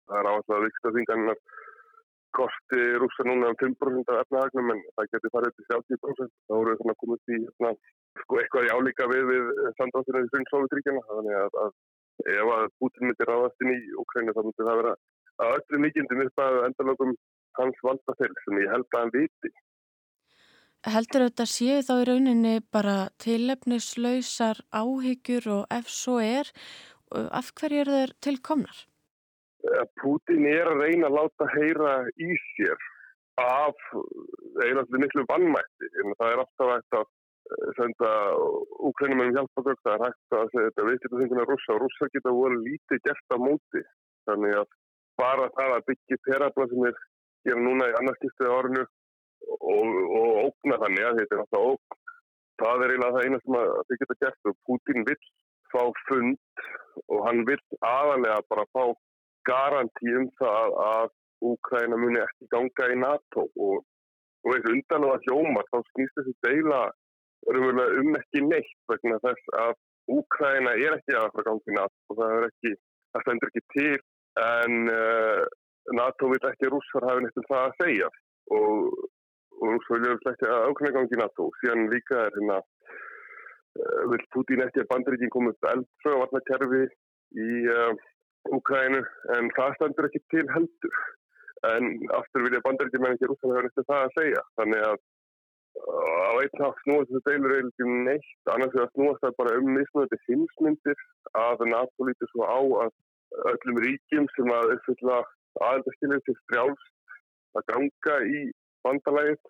það 0.07 0.21
er 0.21 0.31
áherslu 0.33 0.57
að 0.57 0.65
viðskiptaþingarna 0.67 1.37
kosti 2.33 2.85
rúsa 3.01 3.27
núna 3.29 3.51
um 3.53 3.59
5% 3.61 4.12
af 4.12 4.23
efnahagnum 4.23 4.71
en 4.73 4.79
það 4.97 5.09
getur 5.12 5.33
farið 5.35 5.57
til 5.57 5.67
70%, 5.69 6.31
þá 6.49 6.55
voru 6.55 6.77
það 6.79 7.01
komið 7.03 7.35
í 7.35 7.41
hérna, 7.43 7.73
sko, 8.23 8.39
eitthvað 8.41 8.69
í 8.69 8.73
álíka 8.73 9.09
við 9.11 9.27
við 9.33 9.51
sandáttina 9.81 10.23
í 10.23 10.47
Sovjetríkjana, 10.53 11.03
þannig 11.11 11.37
að, 11.43 11.59
að 11.65 12.33
ef 12.33 12.53
að 12.57 12.65
Putin 12.81 13.11
myndi 13.11 13.29
ráðast 13.29 13.65
inn 13.65 13.75
í 13.75 13.79
Ukraínu 14.01 14.35
þá 14.37 14.43
myndi 14.47 14.69
það 14.69 14.81
vera 14.81 14.95
að 15.43 15.55
öllum 15.59 15.87
líkjendum 15.87 16.25
upp 16.25 16.43
að 16.47 16.59
endalögum 16.69 17.15
hans 17.61 17.85
valda 17.87 18.16
til 18.21 18.32
sem 18.44 18.62
ég 18.62 18.73
held 18.73 18.88
að 18.92 19.00
hann 19.00 19.14
viti. 19.16 19.52
Heldur 20.92 21.28
þetta 21.28 21.44
séu 21.47 21.82
þá 21.87 21.92
í 21.94 22.06
rauninni 22.09 22.54
bara 22.75 22.97
tilefnislausar 23.23 24.64
áhyggjur 24.75 25.44
og 25.56 25.62
ef 25.71 25.90
svo 25.92 26.16
er, 26.18 26.49
af 27.12 27.52
hverju 27.54 27.85
eru 27.85 27.99
þeir 28.00 28.14
tilkomnar? 28.26 28.80
Putin 30.02 30.49
er 30.50 30.66
að 30.66 30.82
reyna 30.82 31.06
að 31.06 31.18
láta 31.21 31.47
heyra 31.54 31.92
í 32.18 32.35
sér 32.49 32.88
af 33.40 33.78
eiginlega 34.62 35.00
miklu 35.04 35.25
vannmætti. 35.28 35.90
Það 36.18 36.32
er 36.32 36.42
alltaf 36.42 36.73
hægt 36.73 36.97
að 36.99 37.06
eh, 37.06 37.71
senda 37.78 38.11
úkrænum 38.90 39.23
um 39.25 39.32
hjálpagögg, 39.37 39.80
það 39.85 39.94
er 39.94 40.04
hægt 40.09 40.37
að 40.38 40.50
segja 40.52 40.68
þetta 40.68 40.88
viðskiptaþinguna 40.88 41.47
rúsa 41.49 41.76
og 41.76 41.82
rúsa 41.85 42.11
geta 42.12 42.35
voru 42.35 42.61
lítið 42.66 43.04
gert 43.06 43.35
á 43.35 43.37
móti. 43.38 43.85
Þannig 44.28 44.59
að 44.61 44.68
bara 45.23 45.49
það 45.56 45.76
að 45.76 45.87
byggja 45.92 46.23
perabla 46.26 46.68
sem 46.71 46.87
er 46.90 47.00
gera 47.49 47.64
núna 47.66 47.88
í 47.90 47.96
annarskiptið 48.00 48.54
árinu 48.56 48.84
og, 49.58 49.87
og 50.20 50.28
ógna 50.46 50.80
þannig 50.84 51.08
að 51.08 51.20
þetta 51.20 51.37
er 51.37 51.44
alltaf 51.44 51.68
ógn. 51.72 52.00
Það 52.62 52.84
er 52.84 52.92
eiginlega 52.92 53.14
það 53.16 53.26
eina 53.26 53.40
sem 53.42 53.56
þið 53.88 54.02
geta 54.02 54.18
gert 54.22 54.50
og 54.50 54.58
Putin 54.68 55.06
vill 55.08 55.22
fá 55.72 55.82
fund 56.08 56.66
og 57.08 57.25
hann 57.26 57.42
vill 57.49 57.62
aðalega 57.88 58.38
bara 58.52 58.68
fá 58.76 58.84
garanti 59.49 60.14
um 60.20 60.28
það 60.38 60.78
að 60.87 61.11
Úkræna 61.42 61.96
muni 61.99 62.20
ekki 62.22 62.46
ganga 62.52 62.88
í 62.92 62.96
NATO 63.00 63.49
og, 63.58 63.80
og 64.46 64.52
eins 64.54 64.68
undan 64.70 65.06
og 65.08 65.16
að 65.16 65.25
hljóma 65.26 65.64
þá 65.72 65.80
snýst 65.88 66.20
þessi 66.20 66.34
deila 66.46 66.82
um 67.50 68.12
ekki 68.20 68.44
neitt 68.46 68.76
vegna 68.92 69.18
þess 69.25 69.56
að 69.64 69.75
Úkræna 70.14 70.76
er 70.78 70.99
ekki 71.00 71.16
að 71.18 71.32
fara 71.34 71.46
ganga 71.49 71.72
í 71.72 71.76
NATO 71.80 72.14
og 72.14 72.20
það 72.20 72.37
er 72.37 72.46
ekki, 72.50 72.72
það 73.11 73.25
stendur 73.26 73.50
ekki 73.50 73.64
til 73.75 73.99
en 74.42 74.78
uh, 74.92 75.42
NATO 75.91 76.31
vil 76.31 76.41
ekki 76.51 76.69
að 76.69 76.75
rússar 76.77 77.09
hafi 77.09 77.25
neitt 77.25 77.41
um 77.41 77.49
það 77.49 77.65
að 77.67 77.79
segja. 77.83 78.11
Og, 78.57 78.99
og 79.59 79.73
rússar 79.75 79.99
vilja 79.99 80.33
ekki 80.33 80.51
að 80.51 80.67
ákveðna 80.69 80.95
gangi 80.99 81.21
NATO. 81.21 81.49
Síðan 81.61 81.89
líka 81.93 82.19
er 82.27 82.37
hérna 82.37 82.59
uh, 82.62 84.03
vil 84.12 84.23
Putin 84.35 84.65
ekki 84.67 84.85
að 84.85 84.91
bandaríkinn 84.93 85.35
koma 85.35 85.55
upp 85.55 85.71
eldfröðavarnakerfi 85.73 86.85
í 87.43 87.51
uh, 87.73 87.93
Úkrænu 88.53 88.99
en 89.37 89.51
það 89.55 89.77
standur 89.79 90.09
ekki 90.09 90.23
til 90.35 90.47
heldur. 90.51 91.03
En 91.71 91.93
aftur 92.19 92.47
vilja 92.47 92.62
bandaríkinn 92.65 93.05
menn 93.05 93.19
ekki 93.19 93.31
rússar 93.31 93.57
hafi 93.57 93.69
neitt 93.69 93.83
um 93.83 93.91
það 93.91 94.07
að 94.07 94.17
segja. 94.19 94.47
Þannig 94.61 94.87
að 94.91 95.03
á 95.83 96.33
einn 96.43 96.62
haf 96.62 96.81
snúast 96.83 97.11
þetta 97.12 97.31
deilur 97.31 97.55
eiginlega 97.57 97.87
um 97.87 98.03
neitt. 98.09 98.33
Annars 98.55 98.75
er 98.77 98.85
að 98.85 98.93
snúast 98.97 99.23
það 99.23 99.39
bara 99.39 99.55
um 99.61 99.71
mismunandi 99.77 100.19
hinsmyndir 100.27 101.07
að 101.39 101.65
NATO 101.71 102.09
lítur 102.09 102.31
svo 102.33 102.45
á 102.47 102.61
að 102.85 102.93
öllum 103.53 103.81
ríkjum 103.85 104.27
sem 104.37 104.53
að 104.53 104.75
uppfylla 104.77 105.21
aðeldaskilið 105.61 106.25
til 106.26 106.37
strjálst 106.40 106.90
að 107.59 107.68
ganga 107.73 108.18
í 108.26 108.42
bandalægið. 108.87 109.40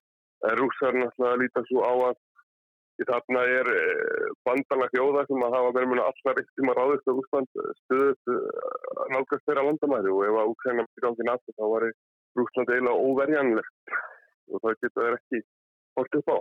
Rússar 0.59 0.97
náttúrulega 0.99 1.39
líta 1.39 1.63
svo 1.69 1.85
á 1.87 1.93
að 2.11 2.17
þarna 3.09 3.43
er 3.49 3.69
eh, 3.73 4.31
bandalag 4.47 4.91
þjóða 4.93 5.25
sem 5.29 5.45
að 5.47 5.55
hafa 5.57 5.75
verið 5.77 5.91
mjög 5.93 6.09
allar 6.09 6.41
eitt 6.43 6.63
um 6.63 6.71
að 6.73 6.79
ráðist 6.79 7.09
á 7.09 7.13
Rúsland 7.13 7.61
stöðut 7.83 8.33
eh, 8.33 8.51
nálgast 9.15 9.47
þeirra 9.47 9.65
landamæri 9.69 10.13
og 10.13 10.25
ef 10.27 10.39
að 10.41 10.51
Úkræna 10.53 10.83
myndi 10.83 11.05
gangi 11.05 11.29
náttúrulega 11.29 11.59
þá 11.59 11.73
var 11.73 11.87
Rúsland 12.39 12.73
eiginlega 12.75 13.07
óverjanlegt 13.07 13.97
og 14.53 14.63
það 14.65 14.77
geta 14.83 15.07
þeir 15.07 15.19
ekki 15.19 15.43
hort 15.99 16.19
upp 16.21 16.33
á. 16.33 16.39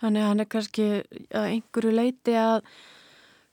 Þannig 0.00 0.22
að 0.22 0.30
hann 0.30 0.44
er 0.44 0.50
kannski 0.54 0.88
að 1.36 1.50
einhverju 1.50 1.94
leiti 1.94 2.36
að 2.40 2.58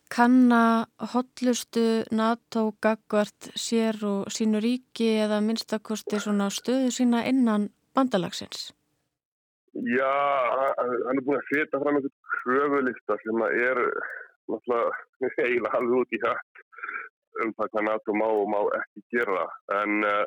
kanna 0.10 0.88
hotlustu 1.14 2.04
NATO 2.12 2.72
gagvart 2.82 3.52
sér 3.56 4.00
og 4.08 4.32
sínu 4.34 4.62
ríki 4.64 5.10
eða 5.24 5.42
minnstakosti 5.46 6.22
svona 6.24 6.50
stöðu 6.54 6.92
sína 6.94 7.24
innan 7.30 7.70
bandalagsins? 7.96 8.72
Já, 9.78 10.14
hann 10.80 11.20
er 11.20 11.26
búin 11.26 11.38
að 11.38 11.50
setja 11.52 11.82
fram 11.84 12.00
einhvern 12.00 12.16
kröfulista 12.38 13.18
sem 13.24 13.44
er 13.48 13.84
náttúrulega 14.48 14.96
eiginlega 15.46 15.74
halvð 15.76 16.00
út 16.00 16.16
í 16.18 16.22
hætt 16.24 16.64
um 17.44 17.54
það 17.58 17.70
hvað 17.74 17.86
NATO 17.90 18.16
má 18.18 18.28
og 18.28 18.48
má 18.50 18.60
ekki 18.80 19.04
gera 19.14 19.44
en 19.82 20.00
uh, 20.08 20.24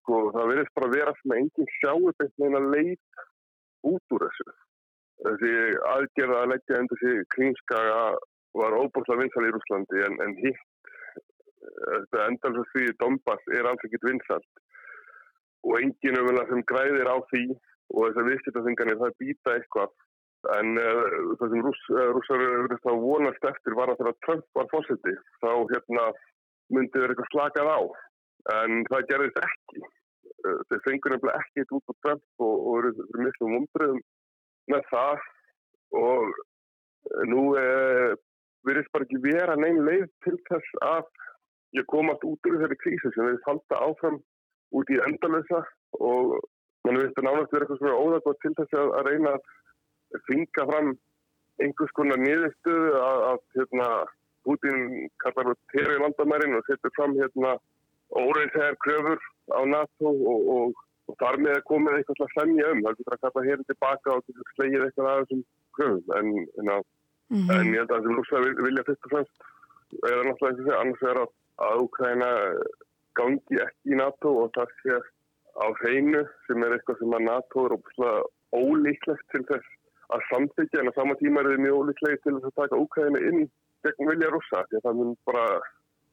sko 0.00 0.18
það 0.34 0.50
verðist 0.50 0.74
bara 0.76 0.90
vera 0.92 1.14
sem 1.20 1.32
að 1.32 1.40
enginn 1.42 1.72
sjáu 1.78 2.12
beint 2.18 2.34
meina 2.42 2.60
leið 2.74 2.98
út 3.92 4.16
úr 4.16 4.26
þessu 4.26 4.52
þessi 5.22 5.54
aðgerða 5.94 6.42
að 6.42 6.52
leggja 6.52 6.82
undir 6.82 7.02
sig 7.02 7.24
kringskaga 7.34 8.02
var 8.58 8.76
óbúrslega 8.76 9.22
vinsal 9.22 9.46
í 9.48 9.52
Rúslandi 9.54 10.04
en, 10.06 10.18
en 10.24 10.36
hitt 10.42 10.68
þetta 11.62 12.26
endalins 12.28 12.70
því 12.74 12.92
Donbass 13.00 13.50
er 13.56 13.68
alls 13.68 13.84
ekkit 13.86 14.06
vinsalt 14.06 14.62
og 15.62 15.78
enginn 15.78 16.18
umvel 16.18 16.42
sem 16.50 16.64
græðir 16.70 17.10
á 17.10 17.16
því 17.30 17.44
og 17.92 18.06
þessar 18.08 18.28
viðskiptaþinganir 18.28 18.98
það 19.00 19.18
býta 19.22 19.54
eitthvað. 19.56 19.92
En 20.58 20.78
uh, 20.80 21.34
það 21.38 21.52
sem 21.52 21.66
uh, 21.68 22.06
rússar 22.16 22.40
verðist 22.42 22.88
að 22.90 23.02
vonast 23.04 23.44
eftir 23.52 23.76
var 23.78 23.92
að 23.92 24.00
þegar 24.00 24.16
Trump 24.26 24.58
var 24.58 24.70
fórseti 24.72 25.14
þá 25.42 25.50
hérna 25.70 26.06
myndi 26.72 27.02
verið 27.02 27.14
eitthvað 27.14 27.30
slakað 27.34 27.70
á. 27.70 27.80
En 28.56 28.82
það 28.90 29.06
gerðist 29.12 29.38
ekki. 29.46 29.84
Uh, 30.42 30.58
þeir 30.70 30.82
fengur 30.88 31.14
nefnilega 31.14 31.44
ekkit 31.44 31.76
út 31.78 31.94
á 31.94 32.00
Trump 32.02 32.46
og, 32.48 32.56
og 32.56 32.80
eru 32.80 33.22
miklu 33.22 33.52
umbröðum 33.60 34.02
með 34.72 34.90
það. 34.90 35.30
Og 36.02 36.42
nú 37.30 37.46
er 37.60 38.16
verðist 38.66 38.92
bara 38.94 39.06
ekki 39.08 39.20
vera 39.24 39.58
neinn 39.58 39.84
leið 39.86 40.08
til 40.26 40.36
þess 40.48 40.80
að 40.86 41.06
ég 41.78 41.88
komast 41.90 42.24
út 42.28 42.48
úr 42.48 42.58
þeirri 42.62 42.78
krísu 42.82 43.12
sem 43.14 43.30
við 43.30 43.40
falda 43.46 43.80
áfram 43.86 44.18
út 44.76 44.92
í 44.92 45.00
endalösa 45.06 45.62
og 46.00 46.36
mann 46.86 47.00
veist 47.00 47.18
að 47.18 47.28
nánast 47.28 47.54
vera 47.54 47.66
eitthvað 47.66 47.80
svona 47.80 48.00
óðagótt 48.04 48.40
til 48.44 48.54
þess 48.58 48.78
að, 48.78 48.92
að 48.98 49.08
reyna 49.08 49.34
að 49.36 50.22
finga 50.28 50.66
fram 50.70 50.92
einhvers 51.62 51.94
konar 51.96 52.20
niðurstöðu 52.22 52.94
að, 53.00 53.24
að 53.30 53.42
hérna, 53.56 53.88
Putin 54.42 54.80
kallar 55.22 55.52
út 55.52 55.60
terri 55.70 55.98
landamærin 56.02 56.56
og 56.58 56.64
setur 56.66 56.94
fram 56.96 57.12
hérna, 57.18 57.52
óreinsæðar 58.10 58.78
kröfur 58.84 59.20
á 59.54 59.60
NATO 59.70 60.10
og, 60.10 60.48
og, 60.56 60.80
og 61.08 61.18
þar 61.20 61.38
með 61.44 61.58
að 61.58 61.68
koma 61.68 61.94
eitthvað 61.96 62.24
að 62.26 62.34
semja 62.38 62.72
um. 62.72 62.82
Það 62.86 62.98
getur 62.98 63.16
að 63.16 63.22
kalla 63.26 63.44
hér 63.46 63.62
tilbaka 63.68 64.16
og 64.16 64.42
slegið 64.56 64.86
eitthvað 64.88 65.12
af 65.12 65.22
þessum 65.22 65.44
kröfum 65.78 66.16
en, 66.18 66.34
en 66.60 66.74
að 66.74 66.82
Mm 67.32 67.38
-hmm. 67.38 67.52
En 67.56 67.66
ég 67.72 67.80
held 67.80 67.90
að 67.90 67.96
það 67.96 68.04
sem 68.04 68.16
rússaði 68.18 68.48
vilja 68.68 68.86
fyrst 68.86 69.06
og 69.06 69.12
fremst 69.12 69.36
er 70.08 70.24
náttúrulega 70.26 70.50
eins 70.50 70.60
og 70.60 70.66
segja 70.66 70.80
annars 70.80 71.02
er 71.10 71.18
að, 71.22 71.30
að 71.66 71.82
Ukraina 71.86 72.30
gangi 73.18 73.60
ekki 73.66 73.92
í 73.92 73.98
NATO 74.00 74.28
og 74.42 74.50
það 74.56 74.68
sé 74.80 74.96
á 75.64 75.66
hreinu 75.80 76.22
sem 76.46 76.64
er 76.64 76.74
eitthvað 76.76 76.98
sem 77.00 77.16
að 77.16 77.26
NATO 77.28 77.64
er 77.66 77.74
ólíklegt 78.62 79.26
til 79.32 79.44
þess 79.50 79.68
að 80.14 80.26
samþykja 80.30 80.80
en 80.80 80.90
á 80.92 80.98
sama 80.98 81.14
tíma 81.20 81.40
er 81.40 81.50
þið 81.52 81.64
mjög 81.64 81.78
ólíklegt 81.80 82.22
til 82.24 82.34
þess 82.36 82.50
að 82.50 82.58
taka 82.60 82.82
Ukraina 82.86 83.18
inn 83.28 83.40
gegn 83.84 84.10
vilja 84.12 84.32
rússa 84.32 84.64
því 84.68 84.76
að 84.78 84.84
það 84.86 84.98
mun 85.00 85.16
bara 85.28 85.46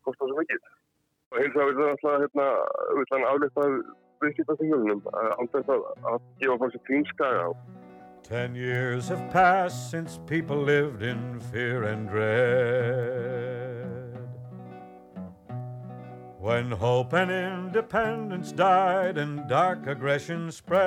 kosta 0.07 0.23
svo 0.23 0.39
mikið. 0.39 0.71
Og 1.29 1.37
hins 1.43 1.55
vegar 1.55 1.69
vil 1.69 1.79
það 1.83 1.91
alltaf 1.93 2.21
hérna, 2.23 2.47
vil 2.95 3.09
hann 3.11 3.29
aflita 3.31 3.67
viðskiptaþingunum 4.23 5.03
að, 5.13 5.29
að, 5.35 5.85
að 6.11 6.19
gefa 6.39 6.59
fólk 6.63 6.73
sér 6.75 6.85
tínskaga 6.87 7.43
á 7.47 7.88
Ten 8.29 8.53
years 8.53 9.07
have 9.09 9.31
passed 9.31 9.89
since 9.89 10.19
people 10.27 10.55
lived 10.55 11.01
in 11.01 11.39
fear 11.51 11.85
and 11.85 12.07
dread. 12.07 12.69
When 16.37 16.69
hope 16.69 17.13
and 17.13 17.31
independence 17.31 18.51
died 18.51 19.17
and 19.17 19.49
dark 19.49 19.87
aggression 19.87 20.51
spread. 20.51 20.77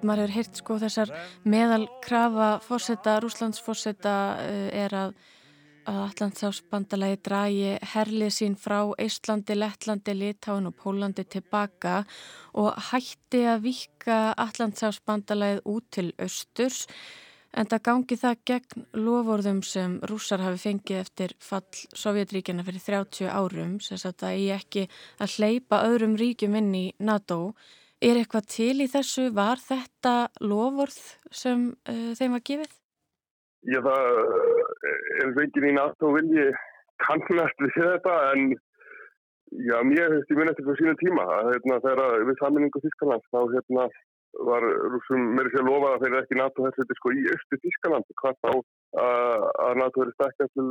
Maður 0.00 0.24
hefur 0.24 0.32
heyrt 0.38 0.56
sko 0.56 0.78
þessar 0.80 1.12
meðal 1.44 1.84
krafa 2.00 2.56
fórseta, 2.64 3.20
Rúslandsfórseta 3.20 4.40
uh, 4.40 4.72
er 4.72 4.88
að 5.04 5.12
að 5.86 6.00
Allandsafsbandalagi 6.06 7.18
dragi 7.24 7.74
herlið 7.92 8.32
sín 8.34 8.56
frá 8.58 8.78
Íslandi, 9.02 9.54
Lettlandi, 9.56 10.14
Litáin 10.16 10.66
og 10.68 10.74
Pólandi 10.80 11.26
tilbaka 11.30 12.00
og 12.58 12.74
hætti 12.90 13.44
að 13.46 13.68
vika 13.68 14.18
Allandsafsbandalagið 14.46 15.62
út 15.70 15.86
til 15.94 16.10
austurs 16.18 16.84
en 17.56 17.68
það 17.70 17.84
gangi 17.88 18.18
það 18.20 18.42
gegn 18.50 18.84
lofórðum 19.06 19.62
sem 19.64 19.96
rússar 20.10 20.42
hafi 20.44 20.60
fengið 20.66 21.00
eftir 21.00 21.34
fall 21.40 21.64
Sovjetríkjana 21.96 22.66
fyrir 22.66 22.84
30 22.84 23.30
árum 23.32 23.78
sem 23.84 24.00
sagt 24.00 24.26
að 24.26 24.40
ég 24.42 24.60
ekki 24.60 24.86
að 25.22 25.36
hleypa 25.38 25.82
öðrum 25.88 26.16
ríkjum 26.20 26.58
inn 26.60 26.72
í 26.76 26.86
NATO. 26.98 27.54
Er 28.02 28.18
eitthvað 28.20 28.50
til 28.52 28.74
í 28.84 28.90
þessu? 28.92 29.30
Var 29.32 29.62
þetta 29.62 30.16
lofórð 30.44 30.98
sem 31.32 31.70
uh, 31.88 32.12
þeim 32.18 32.36
var 32.36 32.44
gefið? 32.44 32.76
Já, 33.66 33.80
það 33.82 34.55
er 35.22 35.34
veginn 35.36 35.70
í 35.70 35.76
NATO 35.76 36.12
vilji 36.14 36.48
kannast 37.04 37.62
við 37.62 37.76
þetta 37.76 38.16
en 38.32 38.50
já, 38.52 39.78
mér 39.86 40.02
hefðist 40.02 40.32
í 40.32 40.38
minn 40.38 40.50
eftir 40.52 40.66
fyrir 40.66 40.82
sínu 40.82 40.96
tíma 41.02 41.24
hérna, 41.50 41.80
þegar 41.84 42.26
við 42.28 42.42
saminningu 42.42 42.82
Þískaland 42.84 43.26
þá 43.32 43.40
hérna 43.54 43.88
var 44.46 44.66
rúsum 44.92 45.30
mér 45.36 45.48
ekki 45.48 45.62
að 45.62 45.70
lofa 45.70 45.92
að 45.94 46.02
þeir 46.02 46.12
eru 46.12 46.22
ekki 46.22 46.40
NATO 46.40 46.66
þessi 46.66 46.98
sko 46.98 47.12
í 47.14 47.24
östu 47.32 47.60
Þískaland 47.62 48.16
hvað 48.20 48.38
þá 48.44 48.50
að, 48.52 49.46
að 49.66 49.80
NATO 49.82 50.04
eru 50.04 50.16
stakka 50.16 50.48
til 50.52 50.68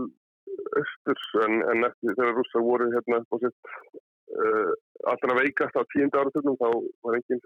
östurs 0.82 1.26
en, 1.46 1.62
en 1.72 1.88
eftir 1.90 2.14
þegar 2.14 2.38
rúsa 2.38 2.64
voru 2.68 2.92
hérna 2.94 3.22
upp 3.24 3.36
á 3.36 3.38
sitt 3.46 3.72
uh, 4.38 4.72
allra 5.12 5.38
veikast 5.42 5.80
á 5.80 5.82
tíundu 5.94 6.22
áratögnum 6.22 6.60
þá 6.62 6.70
var 7.08 7.18
enginn 7.18 7.42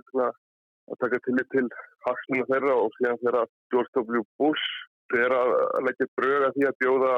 að 0.90 1.00
taka 1.04 1.22
tillit 1.26 1.50
til 1.54 1.66
haksmuna 2.08 2.48
þeirra 2.50 2.76
og 2.84 2.94
síðan 2.98 3.22
þegar 3.24 3.50
George 3.72 4.04
W. 4.04 4.24
Bush 4.42 4.89
er 5.18 5.36
að 5.36 5.52
leggja 5.88 6.08
bröga 6.20 6.52
því 6.56 6.68
að 6.70 6.80
bjóða 6.84 7.14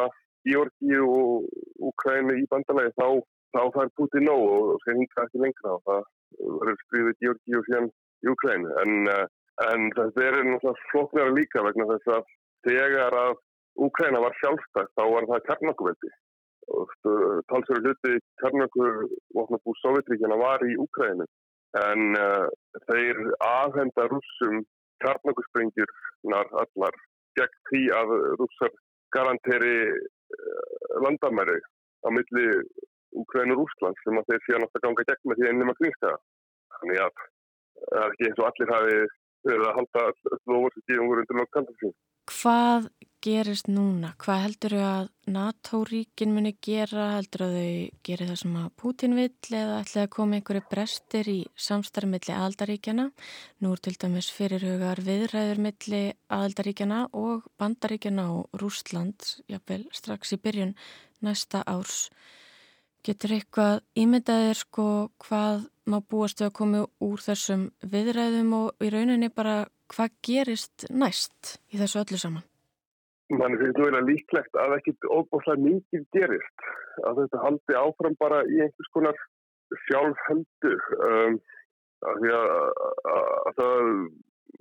Georgi 0.48 0.98
og 1.06 1.90
Ukræni 1.92 2.40
í 2.42 2.48
bandalagi 2.50 2.94
þá 2.98 3.08
þá 3.52 3.62
fær 3.76 3.92
Putin 4.00 4.26
nóg 4.28 4.44
og 4.48 4.82
sér 4.86 4.98
hinga 4.98 5.26
ekki 5.26 5.44
lengra 5.44 5.76
og 5.76 5.84
það 5.90 6.04
verður 6.40 6.82
stríðið 6.86 7.18
Georgi 7.26 7.58
og 7.60 7.68
síðan 7.68 7.90
í 8.22 8.32
Ukrænu. 8.32 8.74
En, 8.84 8.94
uh, 9.12 9.26
en 9.68 9.90
þetta 9.98 10.28
er 10.28 10.40
náttúrulega 10.48 10.88
floknara 10.92 11.36
líka 11.36 11.66
vegna 11.68 11.90
þess 11.92 12.14
að 12.16 12.34
þegar 12.68 13.18
að 13.26 13.38
Ukræna 13.88 14.24
var 14.24 14.36
sjálfstætt 14.40 14.92
þá 14.98 15.04
var 15.14 15.28
það 15.30 15.46
kernokkuveldi 15.50 16.12
og 16.72 16.92
talsverður 17.52 17.88
hluti 17.92 19.12
vopnabúr 19.36 19.80
Sovjetríkjana 19.82 20.38
var 20.40 20.64
í 20.68 20.76
Ukrænu 20.80 21.28
en 21.82 22.18
uh, 22.20 22.48
þeir 22.90 23.20
aðhenda 23.48 24.08
rússum 24.12 24.62
kernokkusprengjurnar 25.04 26.52
allar 26.64 27.00
gegn 27.40 27.60
því 27.70 27.84
að 27.98 28.16
rússar 28.40 28.74
garanteri 29.16 29.76
uh, 29.92 30.98
landamæri 31.04 31.60
á 32.06 32.08
milli 32.14 32.48
Ukræn 33.22 33.52
og 33.52 33.64
Rúsland 33.64 33.98
sem 34.04 34.18
að 34.20 34.30
þeir 34.30 34.44
síðan 34.46 34.66
átt 34.66 34.78
að 34.80 34.86
ganga 34.86 35.08
gegn 35.10 35.30
með 35.30 35.42
því 35.42 35.50
ennum 35.52 35.72
að 35.74 35.80
kringstæða. 35.82 36.20
Þannig 36.78 37.02
að 37.06 37.24
það 37.82 38.04
er 38.04 38.14
ekki 38.14 38.28
eins 38.30 38.40
og 38.40 38.48
allir 38.48 38.72
hafi 38.72 39.00
verið 39.50 39.68
að 39.68 39.78
halda 39.80 40.04
sem 40.22 40.86
tíum 40.88 41.10
voru 41.10 41.24
undir 41.24 41.40
nokk 41.40 41.52
kandafsín. 41.58 41.96
Hvað 42.32 42.88
gerist 43.22 43.68
núna? 43.70 44.16
Hvað 44.22 44.40
heldur 44.46 44.74
þau 44.76 44.86
að 44.88 45.10
NATO-ríkin 45.32 46.34
muni 46.34 46.52
gera? 46.66 47.06
Heldur 47.18 47.44
þau 47.46 47.70
gerir 48.08 48.32
það 48.32 48.40
sem 48.42 48.58
að 48.58 48.68
Putin 48.82 49.16
vill 49.18 49.58
eða 49.60 49.78
ætlaði 49.84 50.04
að 50.04 50.12
koma 50.16 50.38
einhverju 50.38 50.64
brestir 50.72 51.30
í 51.30 51.38
samstarf 51.68 52.10
milli 52.10 52.34
aðaldaríkjana? 52.36 53.08
Nú 53.62 53.74
er 53.76 53.84
til 53.86 53.96
dæmis 54.02 54.32
fyrirhugar 54.34 55.04
viðræður 55.06 55.64
milli 55.68 56.04
aðaldaríkjana 56.34 57.02
og 57.22 57.48
bandaríkjana 57.62 58.28
og 58.36 58.62
Rúsland, 58.62 59.30
jáfnvel 59.46 59.86
strax 59.94 60.34
í 60.34 60.42
byrjun 60.42 60.76
næsta 61.22 61.62
árs. 61.70 62.08
Getur 63.06 63.38
eitthvað 63.38 63.82
ímyndaðir 63.98 64.62
sko 64.62 64.88
hvað 65.22 65.68
má 65.90 66.02
búast 66.02 66.42
að 66.42 66.56
koma 66.58 66.86
úr 67.02 67.22
þessum 67.22 67.70
viðræðum 67.82 68.54
og 68.60 68.86
í 68.86 68.94
rauninni 68.94 69.30
bara 69.34 69.66
hvað 69.92 70.16
gerist 70.26 70.88
næst 70.90 71.60
í 71.74 71.82
þessu 71.82 72.02
öllu 72.06 72.22
saman? 72.22 72.51
Man 73.32 73.56
finnst 73.60 73.78
þú 73.78 73.86
eiginlega 73.86 74.08
líklegt 74.08 74.58
að 74.60 74.74
ekkit 74.78 75.08
óbúslega 75.08 75.64
mikið 75.64 76.04
gerist 76.16 76.66
að 77.08 77.22
þetta 77.22 77.44
haldi 77.46 77.78
áfram 77.80 78.18
bara 78.20 78.42
í 78.50 78.60
einhvers 78.66 78.92
konar 78.96 79.22
sjálfheldu 79.86 80.74
um, 81.08 81.38
að 82.12 82.22
því 82.24 82.34
að, 82.36 82.54
að, 83.14 83.30
að 83.48 83.60
það 83.60 83.92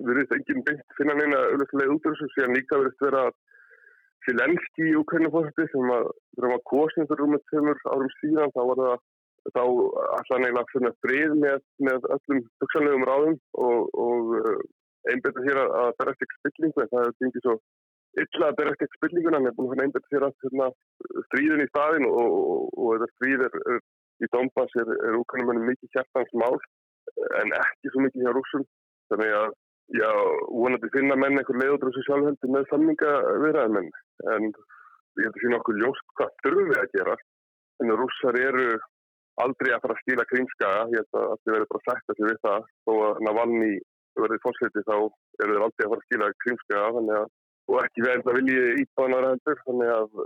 verðist 0.06 0.34
enginn 0.36 0.66
beint 0.68 0.96
finna 0.98 1.16
neina 1.18 1.40
auðvitað 1.48 1.94
út 1.96 2.10
úr 2.10 2.18
þessu 2.18 2.30
síðan 2.34 2.56
líka 2.58 2.78
verðist 2.78 3.06
vera 3.06 3.24
að 3.28 3.38
Silenski 4.26 4.84
í 4.84 4.98
Ukraínafórseti 5.00 5.64
sem 5.72 5.92
að 5.96 6.10
þegar 6.36 6.50
maður 6.52 6.66
kosin 6.70 7.08
fyrir 7.08 7.24
um 7.24 7.30
með 7.34 7.46
tömur 7.50 7.78
árum 7.88 8.10
síðan 8.18 8.52
þá 8.54 8.60
var 8.70 8.82
það 8.82 8.98
þá 9.56 10.34
neila 10.44 10.62
að 10.62 10.72
finna 10.74 10.90
frið 11.04 11.36
með, 11.40 11.62
með 11.80 12.08
öllum 12.16 12.42
hugsanlegum 12.62 13.06
ráðum 13.08 13.38
og, 13.64 13.88
og 14.04 14.34
eh, 14.40 14.58
einbetta 15.10 15.44
hér 15.46 15.62
að, 15.62 15.70
að 15.82 15.92
berast 16.00 16.26
ekki 16.26 16.38
spillingu 16.40 16.84
en 16.84 16.90
það 16.92 17.06
er 17.06 17.14
ekki 17.30 17.44
svo 17.46 17.54
illa 18.18 18.50
að 18.50 18.58
berast 18.58 18.84
ekki 18.84 18.98
spillinguna 18.98 19.38
en 19.38 19.46
það 19.46 19.52
er 19.52 19.56
búin 19.60 19.72
að 19.76 19.84
einbetta 19.84 20.14
hér 20.14 20.26
að 20.26 20.36
hérna, 20.44 20.68
stríðin 21.28 21.64
í 21.64 21.70
staðin 21.70 22.06
og, 22.10 22.36
og, 22.42 22.68
og 22.74 22.92
þetta 22.96 23.10
stríð 23.14 23.46
er, 23.46 23.58
er 23.74 23.80
í 24.20 24.30
Donbass 24.34 24.78
er, 24.82 24.92
er 25.06 25.18
Ukraínumennum 25.20 25.70
mikið 25.70 25.94
hjartans 25.96 26.32
mál 26.42 26.58
en 27.40 27.54
ekki 27.60 27.92
svo 27.92 28.04
mikið 28.04 28.26
hjá 28.26 28.32
rúsum 28.34 28.66
þannig 29.12 29.36
að 29.38 29.58
Já, 29.90 30.06
vonandi 30.54 30.86
finna 30.94 31.16
menn 31.18 31.40
einhver 31.40 31.56
leiður 31.58 31.88
þessu 31.88 32.04
sjálfheldi 32.06 32.48
með 32.54 32.68
samninga 32.70 33.14
viðræðmenn 33.42 33.88
en 34.34 34.44
ég 34.46 35.24
held 35.24 35.32
að 35.32 35.40
sína 35.42 35.58
okkur 35.58 35.80
ljóst 35.80 36.12
hvað 36.20 36.36
þurfum 36.44 36.68
við 36.70 36.78
að 36.78 36.92
gera. 36.94 37.16
En 37.82 37.90
rússar 37.98 38.38
eru 38.38 38.66
aldrei 39.42 39.72
að 39.74 39.82
fara 39.82 39.96
að 39.96 40.02
stíla 40.04 40.26
krimskaga 40.30 40.84
ég 40.92 41.02
held 41.02 41.18
að 41.18 41.32
það 41.32 41.52
verður 41.56 41.70
bara 41.72 41.86
sagt 41.88 42.12
að 42.12 42.20
þið 42.20 42.28
við 42.28 42.38
það. 42.46 42.68
Þó 42.86 42.92
að 43.08 43.20
Navalny 43.26 43.72
verður 44.20 44.42
fórseti 44.44 44.84
þá 44.86 44.94
eru 45.00 45.56
þeir 45.56 45.66
aldrei 45.66 45.84
að 45.86 45.90
fara 45.90 46.00
að 46.04 46.06
stíla 46.06 46.30
krimskaga 46.44 46.94
þannig 46.98 47.18
að 47.18 47.28
og 47.70 47.80
ekki 47.84 48.04
verður 48.04 48.26
það 48.26 48.38
viljið 48.40 48.82
íbáðanar 48.82 49.28
hendur 49.30 49.64
þannig 49.66 49.90
að 49.94 50.20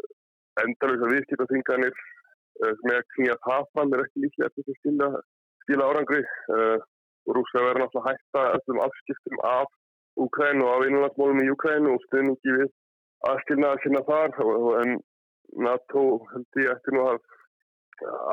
endalveg 0.65 1.05
að 1.05 1.15
viðskipta 1.15 1.47
þinganir 1.53 1.95
eh, 1.95 2.75
með 2.89 3.01
að 3.35 3.41
það 3.47 3.71
fram 3.73 3.95
er 3.95 4.05
ekki 4.05 4.25
líklega 4.25 4.51
til 4.55 4.95
að 5.09 5.17
stíla 5.65 5.89
árangri. 5.89 6.23
Uh, 6.53 6.79
og 7.25 7.39
Rússia 7.39 7.63
verður 7.65 7.85
náttúrulega 7.85 8.13
hætta 8.13 8.41
öllum 8.59 8.81
afskiptum 8.85 9.39
af 9.49 9.71
Ukræn 10.21 10.63
og 10.63 10.71
af 10.75 10.87
innlandsmólum 10.87 11.41
í 11.43 11.51
Ukræn 11.55 11.89
og 11.91 12.03
stuðningi 12.05 12.57
við 12.59 12.67
aðskilnaða 13.31 13.81
sinna 13.83 14.03
þar. 14.09 14.35
En 14.83 14.99
NATO 15.67 16.03
held 16.33 16.61
ég 16.61 16.73
eftir 16.75 16.97
nú 16.97 17.07
að, 17.15 17.23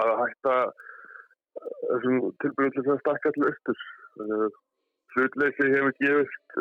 að 0.01 0.11
hætta 0.21 0.57
þessum 1.87 2.19
tilbyrjum 2.43 2.75
til 2.75 2.93
að 2.95 3.01
stakka 3.05 3.33
til 3.37 3.47
östur. 3.47 3.81
Hlutleysi 5.15 5.71
hefur 5.71 5.95
gefist 6.03 6.59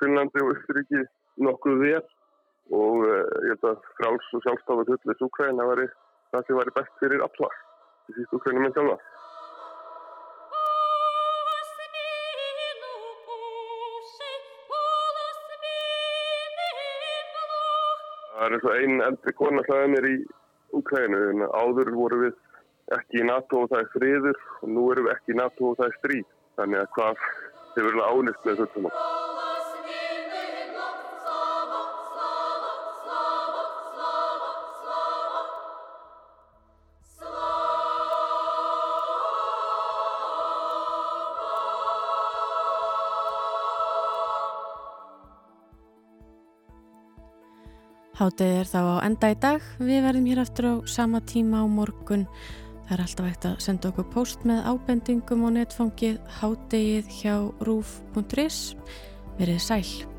Finnlandi 0.00 0.44
og 0.44 0.54
Östuríki 0.54 1.02
nokkuð 1.42 1.80
vel 1.82 2.04
og 2.72 3.04
uh, 3.04 3.22
ég 3.44 3.52
held 3.54 3.68
að 3.72 3.90
fráls 3.98 4.30
og 4.36 4.44
sjálfstafur 4.46 4.88
hlutleys 4.88 5.26
Ukræn 5.26 5.60
það 5.60 6.46
sem 6.46 6.58
væri 6.58 6.74
best 6.78 6.94
fyrir 7.02 7.22
alla, 7.22 7.50
því 8.06 8.16
síst 8.16 8.38
Ukrænum 8.38 8.66
en 8.66 8.74
sjálfa. 8.74 8.96
Það 18.34 18.48
er 18.48 18.56
eins 18.56 18.64
og 18.68 18.74
einn 18.76 19.04
eldri 19.04 19.32
kona 19.38 19.62
sagði 19.68 19.92
mér 19.94 20.06
í 20.10 20.16
Ukraínu 20.76 21.20
en 21.30 21.46
áður 21.54 21.94
voru 21.94 22.18
við 22.26 22.34
ekki 22.98 23.22
í 23.22 23.26
NATO 23.30 23.62
og 23.62 23.70
það 23.70 23.84
er 23.84 23.92
friður 23.94 24.40
og 24.60 24.72
nú 24.74 24.86
erum 24.92 25.08
við 25.08 25.14
ekki 25.14 25.36
í 25.36 25.40
NATO 25.40 25.70
og 25.70 25.80
það 25.80 25.88
er 25.88 25.98
stríð. 26.00 26.30
Þannig 26.58 26.82
að 26.82 26.94
hvað 26.98 27.26
hefur 27.76 27.90
verið 27.90 28.08
ánist 28.10 28.48
með 28.48 28.64
þetta 28.64 28.74
saman. 28.74 29.13
Hátið 48.14 48.52
er 48.60 48.68
þá 48.70 48.78
á 48.78 48.96
enda 49.08 49.30
í 49.32 49.36
dag. 49.42 49.64
Við 49.82 50.04
verðum 50.06 50.28
hér 50.30 50.42
aftur 50.44 50.68
á 50.70 50.74
sama 50.86 51.18
tíma 51.26 51.62
á 51.62 51.66
morgun. 51.66 52.28
Það 52.86 52.94
er 52.94 53.02
alltaf 53.08 53.26
eitt 53.30 53.48
að 53.48 53.58
senda 53.66 53.90
okkur 53.90 54.08
post 54.14 54.46
með 54.46 54.70
ábendingum 54.70 55.44
og 55.48 55.56
netfangið 55.58 56.22
hátegið 56.38 57.12
hjá 57.18 57.36
rúf.is. 57.66 58.64
Verið 59.40 59.62
sæl. 59.66 60.13